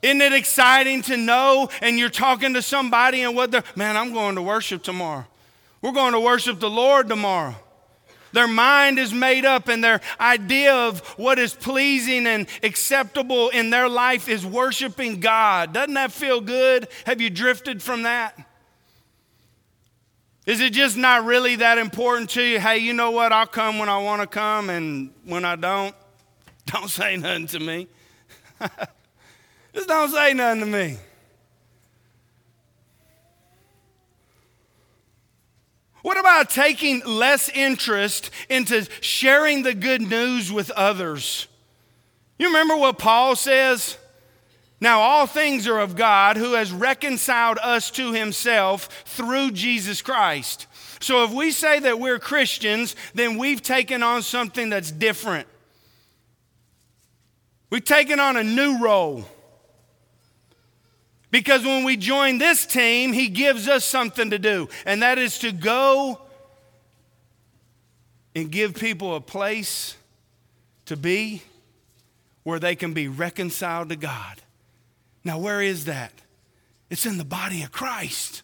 Isn't 0.01 0.21
it 0.21 0.31
exciting 0.31 1.01
to 1.03 1.17
know? 1.17 1.69
And 1.81 1.99
you're 1.99 2.09
talking 2.09 2.53
to 2.53 2.61
somebody, 2.61 3.23
and 3.23 3.35
what 3.35 3.51
they're, 3.51 3.63
man, 3.75 3.97
I'm 3.97 4.13
going 4.13 4.35
to 4.35 4.41
worship 4.41 4.81
tomorrow. 4.81 5.25
We're 5.81 5.91
going 5.91 6.13
to 6.13 6.19
worship 6.21 6.61
the 6.61 6.69
Lord 6.69 7.09
tomorrow. 7.09 7.55
Their 8.33 8.47
mind 8.47 8.99
is 8.99 9.13
made 9.13 9.45
up, 9.45 9.67
and 9.67 9.83
their 9.83 10.01
idea 10.19 10.73
of 10.73 10.99
what 11.17 11.39
is 11.39 11.53
pleasing 11.53 12.27
and 12.27 12.47
acceptable 12.63 13.49
in 13.49 13.69
their 13.69 13.89
life 13.89 14.27
is 14.27 14.45
worshiping 14.45 15.19
God. 15.19 15.73
Doesn't 15.73 15.93
that 15.93 16.11
feel 16.11 16.41
good? 16.41 16.87
Have 17.05 17.21
you 17.21 17.29
drifted 17.29 17.81
from 17.81 18.03
that? 18.03 18.37
Is 20.45 20.61
it 20.61 20.71
just 20.71 20.95
not 20.95 21.25
really 21.25 21.57
that 21.57 21.77
important 21.77 22.29
to 22.31 22.41
you? 22.41 22.59
Hey, 22.59 22.77
you 22.77 22.93
know 22.93 23.11
what? 23.11 23.33
I'll 23.33 23.45
come 23.45 23.79
when 23.79 23.89
I 23.89 23.97
want 23.97 24.21
to 24.21 24.27
come, 24.27 24.69
and 24.69 25.11
when 25.25 25.43
I 25.43 25.55
don't, 25.55 25.95
don't 26.67 26.89
say 26.89 27.17
nothing 27.17 27.47
to 27.47 27.59
me. 27.59 27.87
just 29.73 29.87
don't 29.87 30.09
say 30.09 30.33
nothing 30.33 30.61
to 30.61 30.65
me. 30.65 30.97
What 36.01 36.19
about 36.19 36.49
taking 36.49 37.01
less 37.05 37.49
interest 37.49 38.29
into 38.49 38.87
sharing 39.01 39.63
the 39.63 39.73
good 39.73 40.01
news 40.01 40.51
with 40.51 40.69
others? 40.71 41.47
You 42.39 42.47
remember 42.47 42.77
what 42.77 42.99
Paul 42.99 43.35
says? 43.35 43.97
Now, 44.79 44.99
all 44.99 45.25
things 45.25 45.67
are 45.67 45.79
of 45.79 45.95
God 45.95 46.37
who 46.37 46.53
has 46.53 46.71
reconciled 46.71 47.57
us 47.63 47.89
to 47.91 48.13
himself 48.13 49.03
through 49.05 49.51
Jesus 49.51 50.03
Christ. 50.03 50.67
So, 50.99 51.23
if 51.23 51.31
we 51.31 51.51
say 51.51 51.79
that 51.79 51.99
we're 51.99 52.19
Christians, 52.19 52.95
then 53.15 53.37
we've 53.37 53.61
taken 53.61 54.03
on 54.03 54.21
something 54.21 54.69
that's 54.69 54.91
different. 54.91 55.47
We've 57.69 57.83
taken 57.83 58.19
on 58.19 58.37
a 58.37 58.43
new 58.43 58.79
role. 58.79 59.25
Because 61.29 61.63
when 61.63 61.83
we 61.83 61.97
join 61.97 62.37
this 62.37 62.65
team, 62.65 63.11
he 63.11 63.27
gives 63.27 63.67
us 63.67 63.83
something 63.83 64.29
to 64.29 64.39
do, 64.39 64.69
and 64.85 65.01
that 65.01 65.17
is 65.17 65.39
to 65.39 65.51
go 65.51 66.21
and 68.33 68.51
give 68.51 68.75
people 68.75 69.15
a 69.15 69.21
place 69.21 69.95
to 70.85 70.95
be 70.95 71.41
where 72.43 72.59
they 72.59 72.75
can 72.75 72.93
be 72.93 73.07
reconciled 73.07 73.89
to 73.89 73.95
God. 73.95 74.41
Now, 75.23 75.39
where 75.39 75.61
is 75.61 75.85
that? 75.85 76.13
It's 76.89 77.05
in 77.05 77.17
the 77.17 77.25
body 77.25 77.63
of 77.63 77.71
Christ. 77.71 78.43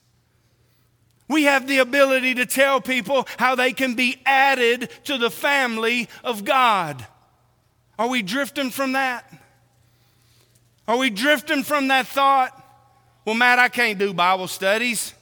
We 1.30 1.44
have 1.44 1.68
the 1.68 1.78
ability 1.78 2.36
to 2.36 2.46
tell 2.46 2.82
people 2.82 3.25
how 3.38 3.56
they 3.56 3.72
can 3.72 3.96
be 3.96 4.18
added 4.25 4.90
to 5.06 5.18
the 5.18 5.32
family 5.32 6.10
of 6.24 6.44
God. 6.44 7.06
Are 7.98 8.10
we 8.10 8.22
drifting 8.22 8.72
from 8.72 8.94
that? 8.94 9.32
Are 10.88 10.98
we 10.98 11.10
drifting 11.10 11.63
from 11.63 11.88
that 11.88 12.08
thought? 12.08 12.60
Well, 13.25 13.36
Matt, 13.36 13.60
I 13.60 13.70
can't 13.70 13.98
do 13.98 14.13
Bible 14.13 14.48
studies. 14.48 15.13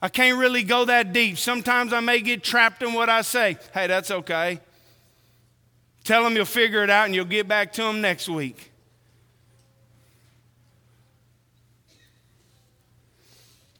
I 0.00 0.08
can't 0.08 0.38
really 0.38 0.62
go 0.62 0.84
that 0.84 1.12
deep. 1.12 1.38
Sometimes 1.38 1.92
I 1.92 2.00
may 2.00 2.20
get 2.20 2.42
trapped 2.42 2.82
in 2.82 2.92
what 2.92 3.08
I 3.08 3.22
say. 3.22 3.56
Hey, 3.72 3.86
that's 3.86 4.10
okay. 4.10 4.60
Tell 6.04 6.24
them 6.24 6.34
you'll 6.34 6.44
figure 6.44 6.82
it 6.82 6.90
out 6.90 7.06
and 7.06 7.14
you'll 7.14 7.24
get 7.24 7.46
back 7.46 7.72
to 7.74 7.82
them 7.82 8.00
next 8.00 8.28
week. 8.28 8.72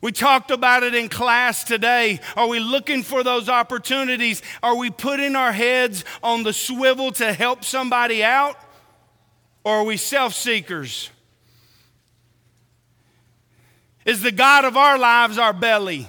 We 0.01 0.11
talked 0.11 0.51
about 0.51 0.83
it 0.83 0.97
in 0.97 1.09
class 1.09 1.63
today. 1.63 2.19
Are 2.37 2.49
we 2.49 2.59
looking 2.59 3.05
for 3.05 3.23
those 3.23 3.49
opportunities? 3.49 4.43
Are 4.61 4.77
we 4.77 4.91
putting 4.91 5.37
our 5.37 5.53
heads 5.53 6.05
on 6.25 6.43
the 6.43 6.53
swivel 6.53 7.13
to 7.13 7.33
help 7.33 7.63
somebody 7.65 8.25
out? 8.25 8.57
Or 9.63 9.77
are 9.77 9.85
we 9.85 9.97
self 9.97 10.35
seekers? 10.35 11.12
Is 14.05 14.23
the 14.23 14.33
God 14.33 14.65
of 14.65 14.77
our 14.77 14.99
lives 14.99 15.39
our 15.39 15.53
belly? 15.53 16.09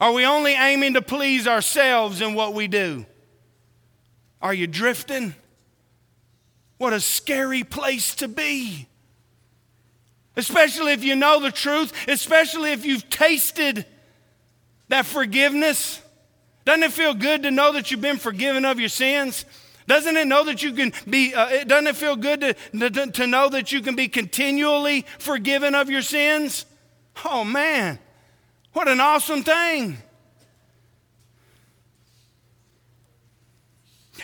Are 0.00 0.12
we 0.12 0.26
only 0.26 0.52
aiming 0.52 0.94
to 0.94 1.02
please 1.02 1.46
ourselves 1.46 2.20
in 2.20 2.34
what 2.34 2.52
we 2.52 2.68
do? 2.68 3.06
Are 4.42 4.52
you 4.52 4.66
drifting? 4.66 5.34
What 6.76 6.92
a 6.92 7.00
scary 7.00 7.64
place 7.64 8.14
to 8.16 8.28
be. 8.28 8.86
Especially 10.36 10.92
if 10.92 11.04
you 11.04 11.14
know 11.14 11.40
the 11.40 11.52
truth, 11.52 11.92
especially 12.08 12.72
if 12.72 12.84
you've 12.84 13.08
tasted 13.08 13.86
that 14.88 15.06
forgiveness. 15.06 16.02
Doesn't 16.64 16.82
it 16.82 16.92
feel 16.92 17.14
good 17.14 17.44
to 17.44 17.50
know 17.50 17.72
that 17.72 17.90
you've 17.90 18.00
been 18.00 18.18
forgiven 18.18 18.64
of 18.64 18.80
your 18.80 18.88
sins? 18.88 19.46
Doesn't 19.86 20.16
it 20.16 20.26
know 20.26 20.44
that 20.44 20.62
you 20.62 20.72
can 20.72 20.92
be, 21.08 21.34
uh, 21.34 21.64
doesn't 21.64 21.86
it 21.86 21.96
feel 21.96 22.16
good 22.16 22.40
to, 22.40 22.90
to, 22.90 23.10
to 23.12 23.26
know 23.26 23.48
that 23.50 23.70
you 23.70 23.80
can 23.80 23.94
be 23.94 24.08
continually 24.08 25.06
forgiven 25.18 25.74
of 25.74 25.88
your 25.88 26.02
sins? 26.02 26.66
Oh 27.24 27.44
man, 27.44 27.98
what 28.72 28.88
an 28.88 29.00
awesome 29.00 29.42
thing. 29.42 29.98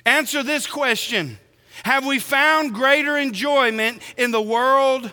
Answer 0.07 0.43
this 0.43 0.67
question 0.67 1.39
Have 1.85 2.07
we 2.07 2.19
found 2.19 2.75
greater 2.75 3.17
enjoyment 3.17 4.03
in 4.17 4.31
the 4.31 4.43
world 4.43 5.13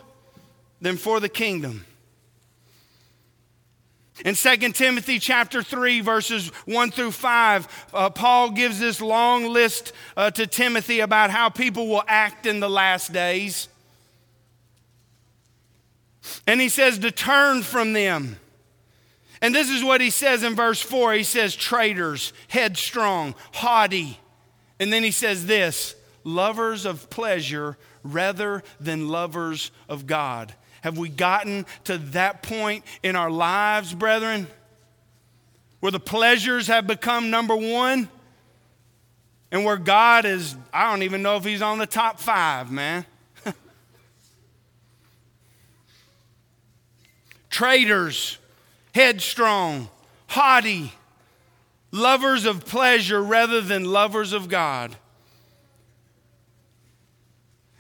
than 0.82 0.98
for 0.98 1.20
the 1.20 1.30
kingdom? 1.30 1.86
In 4.26 4.34
2 4.34 4.56
Timothy 4.74 5.20
chapter 5.20 5.62
3, 5.62 6.02
verses 6.02 6.48
1 6.66 6.90
through 6.90 7.12
5, 7.12 7.86
uh, 7.94 8.10
Paul 8.10 8.50
gives 8.50 8.80
this 8.80 9.00
long 9.00 9.46
list 9.46 9.94
uh, 10.16 10.32
to 10.32 10.48
Timothy 10.48 11.02
about 11.02 11.30
how 11.30 11.50
people 11.50 11.88
will 11.88 12.04
act 12.08 12.48
in 12.48 12.60
the 12.60 12.70
last 12.70 13.14
days. 13.14 13.68
And 16.46 16.62
he 16.62 16.70
says 16.70 17.00
to 17.00 17.12
turn 17.12 17.64
from 17.64 17.94
them. 17.94 18.38
And 19.42 19.54
this 19.54 19.70
is 19.70 19.84
what 19.84 20.02
he 20.02 20.10
says 20.10 20.44
in 20.44 20.56
verse 20.56 20.82
4 20.82 21.14
he 21.14 21.24
says, 21.24 21.56
traitors, 21.56 22.34
headstrong, 22.48 23.36
haughty. 23.54 24.20
And 24.80 24.92
then 24.92 25.04
he 25.04 25.12
says 25.12 25.46
this 25.46 25.96
lovers 26.24 26.86
of 26.86 27.10
pleasure 27.10 27.78
rather 28.04 28.64
than 28.80 29.08
lovers 29.08 29.72
of 29.88 30.08
God. 30.08 30.54
Have 30.82 30.98
we 30.98 31.10
gotten 31.10 31.66
to 31.86 31.98
that 31.98 32.44
point 32.44 32.84
in 33.04 33.16
our 33.16 33.32
lives, 33.32 33.94
brethren, 33.94 34.48
where 35.80 35.92
the 35.92 36.00
pleasures 36.00 36.68
have 36.68 36.88
become 36.88 37.30
number 37.30 37.56
one? 37.56 38.10
And 39.52 39.64
where 39.64 39.78
God 39.78 40.26
is, 40.26 40.56
I 40.74 40.90
don't 40.92 41.04
even 41.04 41.22
know 41.22 41.38
if 41.38 41.46
He's 41.46 41.62
on 41.62 41.78
the 41.78 41.86
top 41.86 42.20
five, 42.20 42.70
man. 42.70 43.06
Traitors, 47.58 48.38
headstrong, 48.94 49.90
haughty, 50.28 50.94
lovers 51.90 52.46
of 52.46 52.64
pleasure 52.64 53.20
rather 53.20 53.62
than 53.62 53.84
lovers 53.84 54.32
of 54.32 54.48
God. 54.48 54.96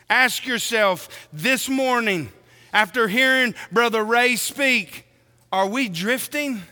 Ask 0.09 0.47
yourself 0.47 1.29
this 1.31 1.69
morning, 1.69 2.31
after 2.73 3.07
hearing 3.07 3.53
Brother 3.71 4.03
Ray 4.03 4.35
speak, 4.35 5.05
are 5.51 5.67
we 5.67 5.89
drifting? 5.89 6.63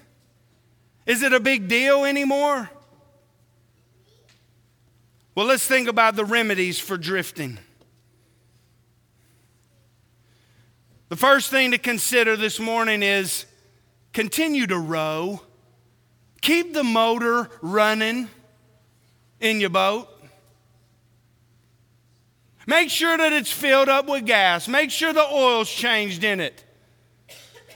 Is 1.06 1.22
it 1.22 1.32
a 1.32 1.39
big 1.39 1.68
deal 1.68 2.06
anymore? 2.06 2.72
Well, 5.36 5.46
let's 5.46 5.68
think 5.68 5.88
about 5.88 6.15
the 6.15 6.26
remedies 6.26 6.80
for 6.80 6.98
drifting. 6.98 7.60
The 11.10 11.15
first 11.15 11.52
thing 11.52 11.72
to 11.72 11.78
consider 11.78 12.36
this 12.36 12.60
morning 12.60 13.04
is 13.04 13.46
continue 14.12 14.65
to 14.65 14.78
row. 14.78 15.41
Keep 16.41 16.74
the 16.74 16.84
motor 16.84 17.50
running 17.62 18.28
in 19.39 19.60
your 19.60 19.70
boat. 19.70 20.10
Make 22.65 22.89
sure 22.89 23.15
that 23.15 23.32
it's 23.34 23.52
filled 23.52 23.89
up 23.89 24.08
with 24.08 24.26
gas. 24.26 24.68
Make 24.68 24.89
sure 24.89 25.13
the 25.13 25.28
oil's 25.28 25.70
changed 25.70 26.24
in 26.24 26.39
it. 26.39 26.63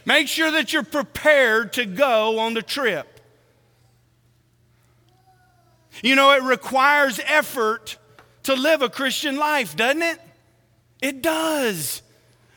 Make 0.06 0.28
sure 0.28 0.50
that 0.50 0.74
you're 0.74 0.82
prepared 0.82 1.74
to 1.74 1.86
go 1.86 2.40
on 2.40 2.56
the 2.56 2.64
trip. 2.64 3.20
You 6.02 6.16
know, 6.16 6.32
it 6.32 6.42
requires 6.42 7.20
effort 7.26 7.98
to 8.44 8.56
live 8.56 8.82
a 8.82 8.90
Christian 8.90 9.38
life, 9.38 9.76
doesn't 9.76 10.02
it? 10.02 10.20
It 11.02 11.22
does. 11.22 12.02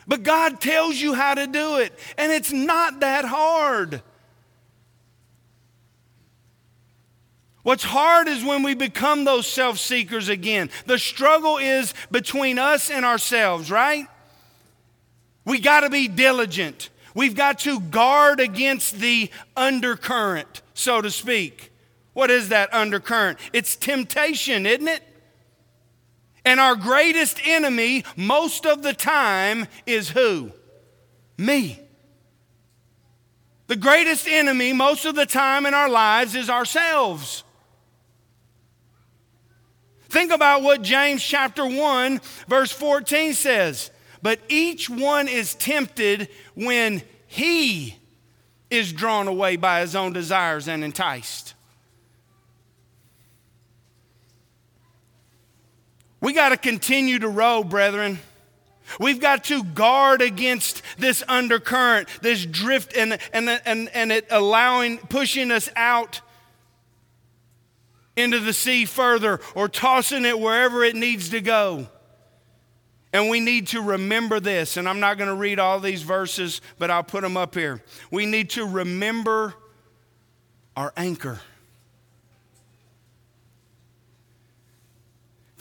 But 0.07 0.23
God 0.23 0.61
tells 0.61 1.01
you 1.01 1.15
how 1.15 1.35
to 1.35 1.47
do 1.47 1.77
it, 1.77 1.97
and 2.19 2.33
it's 2.33 2.53
not 2.53 3.01
that 3.01 3.25
hard. 3.25 4.03
What's 7.63 7.85
hard 7.85 8.27
is 8.27 8.43
when 8.45 8.65
we 8.65 8.75
become 8.75 9.25
those 9.25 9.47
self 9.47 9.79
seekers 9.79 10.29
again. 10.29 10.71
The 10.87 10.99
struggle 10.99 11.59
is 11.59 11.95
between 12.11 12.59
us 12.59 12.91
and 12.91 13.05
ourselves, 13.05 13.71
right? 13.71 14.09
We 15.45 15.61
got 15.61 15.81
to 15.81 15.91
be 15.91 16.09
diligent. 16.09 16.91
We've 17.15 17.37
got 17.37 17.61
to 17.61 17.79
guard 17.79 18.41
against 18.41 18.99
the 18.99 19.31
undercurrent, 19.57 20.63
so 20.75 21.01
to 21.01 21.11
speak. 21.11 21.71
What 22.15 22.31
is 22.31 22.49
that 22.49 22.73
undercurrent? 22.75 23.39
It's 23.53 23.77
temptation, 23.77 24.67
isn't 24.67 24.89
it? 24.89 25.03
And 26.45 26.59
our 26.59 26.75
greatest 26.75 27.41
enemy, 27.47 28.05
most 28.17 28.67
of 28.67 28.83
the 28.83 28.93
time, 28.93 29.69
is 29.87 30.11
who? 30.11 30.53
Me. 31.39 31.79
The 33.69 33.77
greatest 33.77 34.27
enemy, 34.27 34.73
most 34.73 35.05
of 35.05 35.15
the 35.15 35.27
time 35.27 35.67
in 35.67 35.75
our 35.75 35.89
lives, 35.89 36.35
is 36.35 36.51
ourselves. 36.51 37.45
Think 40.09 40.31
about 40.31 40.63
what 40.63 40.83
James 40.83 41.23
chapter 41.23 41.65
1, 41.65 42.21
verse 42.47 42.71
14 42.71 43.33
says. 43.33 43.91
But 44.21 44.41
each 44.49 44.91
one 44.91 45.27
is 45.27 45.55
tempted 45.55 46.29
when 46.55 47.03
he 47.27 47.97
is 48.69 48.93
drawn 48.93 49.27
away 49.27 49.57
by 49.57 49.81
his 49.81 49.97
own 49.97 50.13
desires 50.13 50.69
and 50.69 50.85
enticed. 50.85 51.55
We 56.23 56.33
got 56.33 56.51
to 56.51 56.57
continue 56.57 57.19
to 57.19 57.29
row, 57.29 57.65
brethren. 57.65 58.21
We've 59.01 59.21
got 59.21 59.45
to 59.45 59.65
guard 59.65 60.23
against 60.23 60.83
this 60.97 61.23
undercurrent, 61.27 62.09
this 62.23 62.47
drift, 62.47 62.97
and, 62.97 63.19
and, 63.33 63.49
and, 63.67 63.89
and 63.93 64.13
it 64.13 64.27
allowing, 64.31 64.99
pushing 64.99 65.51
us 65.51 65.69
out 65.75 66.21
into 68.17 68.39
the 68.39 68.53
sea 68.53 68.85
further 68.85 69.41
or 69.57 69.69
tossing 69.69 70.25
it 70.25 70.39
wherever 70.39 70.85
it 70.85 70.95
needs 70.95 71.31
to 71.31 71.41
go. 71.41 71.89
And 73.13 73.29
we 73.29 73.41
need 73.41 73.67
to 73.69 73.83
remember 73.83 74.39
this, 74.39 74.77
and 74.77 74.89
I'm 74.89 75.01
not 75.01 75.19
going 75.19 75.29
to 75.29 75.37
read 75.37 75.59
all 75.59 75.81
these 75.81 76.03
verses, 76.03 76.61
but 76.79 76.91
I'll 76.91 77.03
put 77.03 77.23
them 77.23 77.37
up 77.37 77.55
here. 77.55 77.83
We 78.13 78.27
need 78.27 78.51
to 78.51 78.65
remember 78.65 79.55
our 80.77 80.93
anchor. 80.97 81.41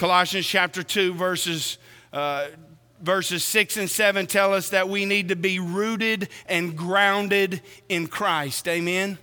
Colossians 0.02 0.48
chapter 0.48 0.82
2, 0.82 1.14
verses, 1.14 1.78
uh, 2.12 2.48
verses 3.04 3.44
6 3.44 3.78
and 3.78 3.88
7 3.88 4.26
tell 4.26 4.52
us 4.52 4.70
that 4.70 4.90
we 4.90 5.06
need 5.06 5.28
to 5.28 5.36
be 5.36 5.60
rooted 5.60 6.28
and 6.48 6.76
grounded 6.76 7.62
in 7.88 8.08
Christ. 8.08 8.68
Amen. 8.68 9.20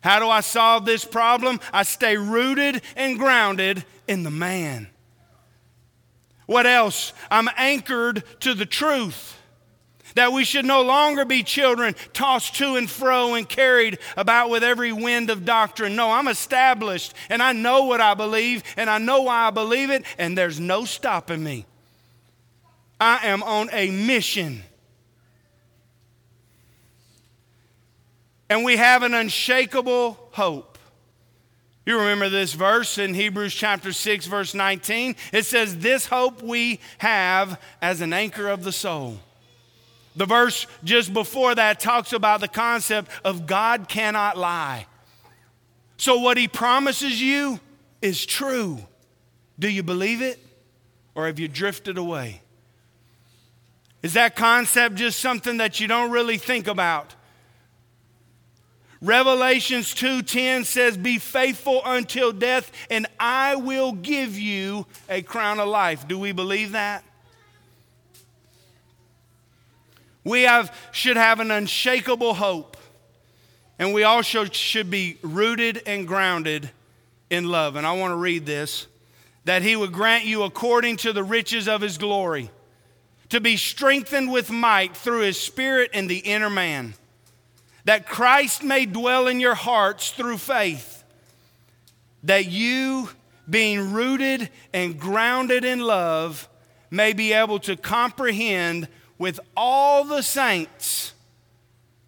How 0.00 0.18
do 0.18 0.26
I 0.26 0.40
solve 0.40 0.86
this 0.86 1.04
problem? 1.04 1.60
I 1.72 1.84
stay 1.84 2.16
rooted 2.16 2.82
and 2.96 3.16
grounded 3.16 3.84
in 4.08 4.24
the 4.24 4.30
man. 4.32 4.88
What 6.46 6.66
else? 6.66 7.12
I'm 7.30 7.48
anchored 7.56 8.24
to 8.40 8.54
the 8.54 8.66
truth 8.66 9.39
that 10.14 10.32
we 10.32 10.44
should 10.44 10.64
no 10.64 10.82
longer 10.82 11.24
be 11.24 11.42
children 11.42 11.94
tossed 12.12 12.56
to 12.56 12.76
and 12.76 12.90
fro 12.90 13.34
and 13.34 13.48
carried 13.48 13.98
about 14.16 14.50
with 14.50 14.62
every 14.62 14.92
wind 14.92 15.30
of 15.30 15.44
doctrine. 15.44 15.96
No, 15.96 16.10
I'm 16.10 16.28
established 16.28 17.14
and 17.28 17.42
I 17.42 17.52
know 17.52 17.84
what 17.84 18.00
I 18.00 18.14
believe 18.14 18.62
and 18.76 18.88
I 18.90 18.98
know 18.98 19.22
why 19.22 19.46
I 19.46 19.50
believe 19.50 19.90
it, 19.90 20.04
and 20.18 20.36
there's 20.36 20.60
no 20.60 20.84
stopping 20.84 21.42
me. 21.42 21.66
I 23.00 23.26
am 23.26 23.42
on 23.42 23.70
a 23.72 23.90
mission. 23.90 24.62
And 28.50 28.64
we 28.64 28.76
have 28.76 29.02
an 29.02 29.14
unshakable 29.14 30.18
hope. 30.32 30.78
You 31.86 31.98
remember 31.98 32.28
this 32.28 32.52
verse 32.52 32.98
in 32.98 33.14
Hebrews 33.14 33.54
chapter 33.54 33.92
6, 33.92 34.26
verse 34.26 34.54
19? 34.54 35.16
It 35.32 35.46
says, 35.46 35.78
This 35.78 36.06
hope 36.06 36.42
we 36.42 36.80
have 36.98 37.60
as 37.80 38.00
an 38.00 38.12
anchor 38.12 38.48
of 38.48 38.64
the 38.64 38.72
soul. 38.72 39.18
The 40.16 40.26
verse 40.26 40.66
just 40.82 41.12
before 41.12 41.54
that 41.54 41.80
talks 41.80 42.12
about 42.12 42.40
the 42.40 42.48
concept 42.48 43.10
of 43.24 43.46
God 43.46 43.88
cannot 43.88 44.36
lie. 44.36 44.86
So, 45.96 46.18
what 46.18 46.36
he 46.36 46.48
promises 46.48 47.20
you 47.20 47.60
is 48.02 48.24
true. 48.24 48.78
Do 49.58 49.68
you 49.68 49.82
believe 49.82 50.22
it? 50.22 50.38
Or 51.14 51.26
have 51.26 51.38
you 51.38 51.48
drifted 51.48 51.98
away? 51.98 52.40
Is 54.02 54.14
that 54.14 54.34
concept 54.34 54.94
just 54.94 55.20
something 55.20 55.58
that 55.58 55.78
you 55.78 55.86
don't 55.86 56.10
really 56.10 56.38
think 56.38 56.66
about? 56.66 57.14
Revelations 59.02 59.94
2:10 59.94 60.64
says 60.64 60.96
be 60.96 61.18
faithful 61.18 61.82
until 61.84 62.32
death 62.32 62.70
and 62.90 63.06
I 63.18 63.56
will 63.56 63.92
give 63.92 64.38
you 64.38 64.86
a 65.08 65.22
crown 65.22 65.58
of 65.58 65.68
life. 65.68 66.06
Do 66.06 66.18
we 66.18 66.32
believe 66.32 66.72
that? 66.72 67.02
We 70.24 70.42
have, 70.42 70.76
should 70.92 71.16
have 71.16 71.40
an 71.40 71.50
unshakable 71.50 72.34
hope, 72.34 72.76
and 73.78 73.94
we 73.94 74.02
also 74.02 74.44
should 74.44 74.90
be 74.90 75.16
rooted 75.22 75.82
and 75.86 76.06
grounded 76.06 76.70
in 77.30 77.48
love. 77.48 77.76
And 77.76 77.86
I 77.86 77.92
want 77.92 78.12
to 78.12 78.16
read 78.16 78.44
this. 78.44 78.86
That 79.46 79.62
he 79.62 79.74
would 79.74 79.92
grant 79.92 80.26
you 80.26 80.42
according 80.42 80.98
to 80.98 81.14
the 81.14 81.24
riches 81.24 81.66
of 81.66 81.80
his 81.80 81.96
glory 81.96 82.50
to 83.30 83.40
be 83.40 83.56
strengthened 83.56 84.30
with 84.30 84.50
might 84.50 84.96
through 84.96 85.20
his 85.20 85.40
spirit 85.40 85.92
in 85.94 86.08
the 86.08 86.18
inner 86.18 86.50
man. 86.50 86.94
That 87.84 88.06
Christ 88.06 88.62
may 88.62 88.84
dwell 88.86 89.26
in 89.28 89.40
your 89.40 89.54
hearts 89.54 90.10
through 90.10 90.36
faith, 90.36 91.02
that 92.24 92.46
you, 92.46 93.08
being 93.48 93.92
rooted 93.92 94.50
and 94.74 95.00
grounded 95.00 95.64
in 95.64 95.80
love, 95.80 96.48
may 96.90 97.12
be 97.12 97.32
able 97.32 97.60
to 97.60 97.76
comprehend 97.76 98.88
with 99.20 99.38
all 99.56 100.02
the 100.02 100.22
saints 100.22 101.12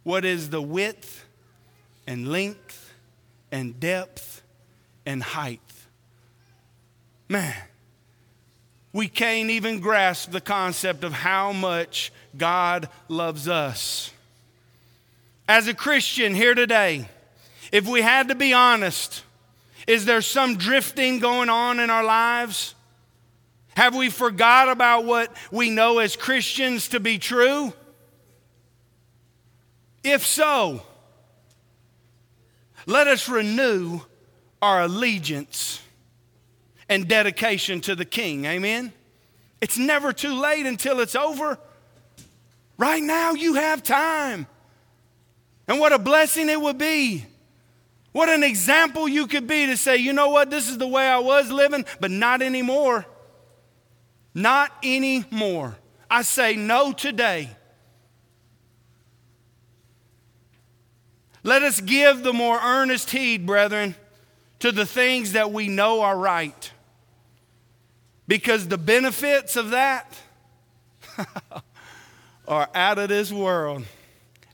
what 0.03 0.25
is 0.25 0.51
the 0.51 0.61
width 0.61 1.25
and 2.09 2.27
length 2.27 2.93
and 3.53 3.79
depth 3.79 4.43
and 5.07 5.23
height. 5.23 5.61
Man, 7.29 7.55
we 8.93 9.07
can't 9.07 9.51
even 9.51 9.79
grasp 9.79 10.33
the 10.33 10.41
concept 10.41 11.05
of 11.05 11.13
how 11.13 11.53
much 11.53 12.13
God 12.37 12.89
loves 13.09 13.47
us 13.47 14.11
as 15.49 15.69
a 15.69 15.75
Christian 15.75 16.35
here 16.35 16.55
today, 16.55 17.07
if 17.73 17.87
we 17.87 18.01
had 18.01 18.29
to 18.29 18.35
be 18.35 18.55
honest, 18.55 19.23
is 19.87 20.07
there 20.07 20.23
some 20.23 20.57
drifting 20.57 21.19
going 21.19 21.51
on 21.51 21.79
in 21.79 21.91
our 21.91 22.05
lives? 22.05 22.75
Have 23.77 23.95
we 23.95 24.11
forgot 24.11 24.69
about 24.69 25.05
what 25.05 25.35
we 25.51 25.71
know 25.71 25.99
as 25.99 26.17
Christians 26.17 26.89
to 26.89 27.01
be 27.01 27.19
true? 27.19 27.73
If 30.05 30.27
so, 30.27 30.83
let 32.87 33.07
us 33.07 33.29
renew 33.29 34.01
our 34.61 34.83
allegiance 34.83 35.81
and 36.89 37.09
dedication 37.09 37.81
to 37.83 37.95
the 37.95 38.05
King. 38.05 38.45
Amen? 38.45 38.93
It's 39.61 39.79
never 39.79 40.13
too 40.13 40.35
late 40.35 40.67
until 40.67 41.01
it's 41.01 41.15
over. 41.15 41.59
Right 42.77 43.03
now, 43.03 43.33
you 43.33 43.55
have 43.55 43.83
time. 43.83 44.47
And 45.69 45.79
what 45.79 45.93
a 45.93 45.99
blessing 45.99 46.49
it 46.49 46.61
would 46.61 46.79
be. 46.79 47.25
What 48.11 48.29
an 48.29 48.43
example 48.43 49.09
you 49.09 49.27
could 49.27 49.47
be 49.47 49.67
to 49.67 49.77
say, 49.77 49.97
you 49.97 50.13
know 50.13 50.29
what, 50.29 50.51
this 50.51 50.69
is 50.69 50.77
the 50.77 50.87
way 50.87 51.07
I 51.09 51.19
was 51.19 51.51
living, 51.51 51.87
but 52.01 52.11
not 52.11 52.43
anymore. 52.43 53.07
Not 54.35 54.73
anymore. 54.83 55.77
I 56.11 56.23
say 56.23 56.57
no 56.57 56.93
today. 56.93 57.51
Let 61.43 61.63
us 61.63 61.81
give 61.81 62.23
the 62.23 62.33
more 62.33 62.59
earnest 62.63 63.11
heed, 63.11 63.47
brethren, 63.47 63.95
to 64.61 64.71
the 64.71 64.87
things 64.87 65.33
that 65.33 65.53
we 65.53 65.69
know 65.69 66.03
are 66.03 66.17
right. 66.17 66.71
Because 68.29 68.69
the 68.69 68.79
benefits 68.79 69.57
of 69.57 69.71
that 69.71 70.17
are 72.49 72.69
out 72.75 72.99
of 72.99 73.09
this 73.09 73.33
world 73.33 73.85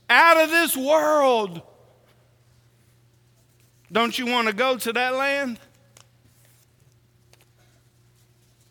out 0.09 0.37
of 0.37 0.49
this 0.49 0.75
world. 0.75 1.61
Don't 3.91 4.17
you 4.17 4.25
want 4.25 4.47
to 4.47 4.53
go 4.53 4.77
to 4.77 4.93
that 4.93 5.15
land? 5.15 5.59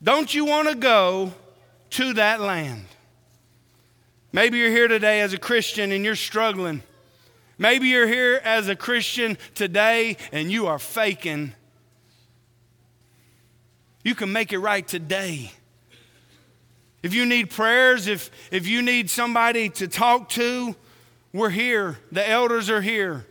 Don't 0.03 0.33
you 0.33 0.45
want 0.45 0.69
to 0.69 0.75
go 0.75 1.33
to 1.91 2.13
that 2.15 2.41
land? 2.41 2.85
Maybe 4.33 4.59
you're 4.59 4.71
here 4.71 4.89
today 4.89 5.21
as 5.21 5.33
a 5.33 5.39
Christian 5.39 5.91
and 5.91 6.05
you're 6.05 6.15
struggling. 6.15 6.83
Maybe 7.57 7.89
you're 7.89 8.07
here 8.07 8.41
as 8.45 8.69
a 8.69 8.77
Christian 8.77 9.37
today 9.55 10.17
and 10.31 10.53
you 10.53 10.67
are 10.69 10.79
faking. 10.79 11.55
You 14.05 14.15
can 14.15 14.33
make 14.33 14.53
it 14.53 14.59
right 14.59 14.87
today. 14.87 15.51
If 17.03 17.15
you 17.15 17.27
need 17.27 17.51
prayers, 17.51 18.07
if, 18.07 18.31
if 18.53 18.69
you 18.69 18.83
need 18.83 19.11
somebody 19.11 19.69
to 19.71 19.89
talk 19.89 20.29
to, 20.31 20.77
we're 21.33 21.51
here. 21.51 21.99
The 22.13 22.29
elders 22.29 22.71
are 22.71 22.81
here. 22.81 23.27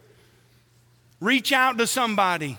Reach 1.20 1.52
out 1.52 1.78
to 1.78 1.88
somebody. 1.88 2.58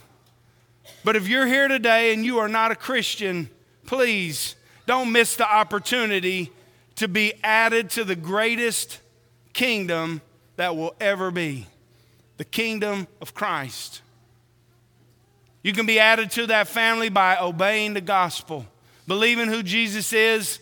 But 1.05 1.17
if 1.17 1.29
you're 1.29 1.47
here 1.47 1.69
today 1.69 2.13
and 2.13 2.25
you 2.25 2.39
are 2.39 2.49
not 2.49 2.73
a 2.73 2.77
Christian, 2.77 3.51
please 3.89 4.55
don't 4.85 5.11
miss 5.13 5.37
the 5.37 5.51
opportunity 5.51 6.53
to 6.95 7.09
be 7.09 7.33
added 7.43 7.89
to 7.89 8.05
the 8.05 8.15
greatest 8.15 9.01
kingdom 9.55 10.21
that 10.57 10.77
will 10.77 10.95
ever 11.01 11.31
be 11.31 11.67
the 12.37 12.45
kingdom 12.45 13.09
of 13.23 13.33
Christ. 13.33 14.03
You 15.63 15.73
can 15.73 15.87
be 15.87 15.99
added 15.99 16.31
to 16.33 16.49
that 16.49 16.69
family 16.69 17.09
by 17.09 17.39
obeying 17.41 17.95
the 17.95 18.03
gospel, 18.03 18.67
believing 19.07 19.49
who 19.49 19.63
Jesus 19.63 20.13
is 20.13 20.61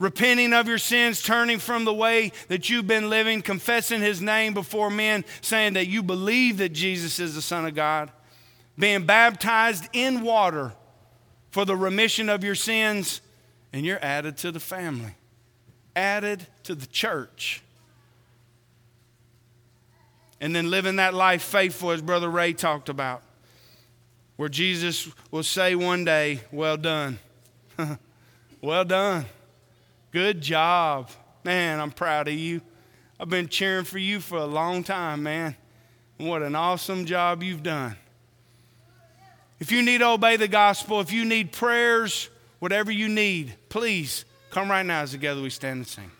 repenting 0.00 0.52
of 0.52 0.66
your 0.66 0.78
sins, 0.78 1.22
turning 1.22 1.60
from 1.60 1.84
the 1.84 1.94
way 1.94 2.32
that 2.48 2.68
you've 2.68 2.88
been 2.88 3.10
living, 3.10 3.42
confessing 3.42 4.00
his 4.00 4.20
name 4.20 4.54
before 4.54 4.90
men, 4.90 5.24
saying 5.40 5.74
that 5.74 5.86
you 5.86 6.02
believe 6.02 6.56
that 6.56 6.70
Jesus 6.70 7.20
is 7.20 7.36
the 7.36 7.42
Son 7.42 7.64
of 7.64 7.76
God, 7.76 8.10
being 8.76 9.06
baptized 9.06 9.88
in 9.92 10.22
water 10.22 10.72
for 11.52 11.66
the 11.66 11.76
remission 11.76 12.28
of 12.30 12.42
your 12.42 12.54
sins, 12.54 13.20
and 13.72 13.84
you're 13.86 14.02
added 14.02 14.38
to 14.38 14.50
the 14.50 14.58
family, 14.58 15.14
added 15.94 16.46
to 16.64 16.74
the 16.74 16.86
church. 16.86 17.62
And 20.40 20.56
then 20.56 20.70
living 20.70 20.96
that 20.96 21.14
life 21.14 21.42
faithful, 21.42 21.92
as 21.92 22.02
Brother 22.02 22.28
Ray 22.28 22.54
talked 22.54 22.88
about, 22.88 23.22
where 24.36 24.48
Jesus 24.48 25.08
will 25.30 25.42
say 25.44 25.74
one 25.74 26.04
day, 26.04 26.40
Well 26.50 26.78
done. 26.78 27.18
well 28.62 28.84
done. 28.84 29.26
Good 30.10 30.40
job. 30.40 31.10
Man, 31.44 31.80
I'm 31.80 31.90
proud 31.90 32.28
of 32.28 32.34
you. 32.34 32.62
I've 33.20 33.28
been 33.28 33.48
cheering 33.48 33.84
for 33.84 33.98
you 33.98 34.20
for 34.20 34.38
a 34.38 34.46
long 34.46 34.82
time, 34.82 35.22
man. 35.22 35.54
what 36.16 36.42
an 36.42 36.54
awesome 36.54 37.04
job 37.04 37.42
you've 37.42 37.62
done. 37.62 37.96
If 39.62 39.70
you 39.70 39.80
need 39.80 39.98
to 39.98 40.08
obey 40.08 40.36
the 40.36 40.48
gospel, 40.48 40.98
if 40.98 41.12
you 41.12 41.24
need 41.24 41.52
prayers, 41.52 42.28
whatever 42.58 42.90
you 42.90 43.08
need, 43.08 43.54
please 43.68 44.24
come 44.50 44.68
right 44.68 44.84
now 44.84 45.02
as 45.02 45.12
together 45.12 45.40
we 45.40 45.50
stand 45.50 45.76
and 45.76 45.86
sing. 45.86 46.10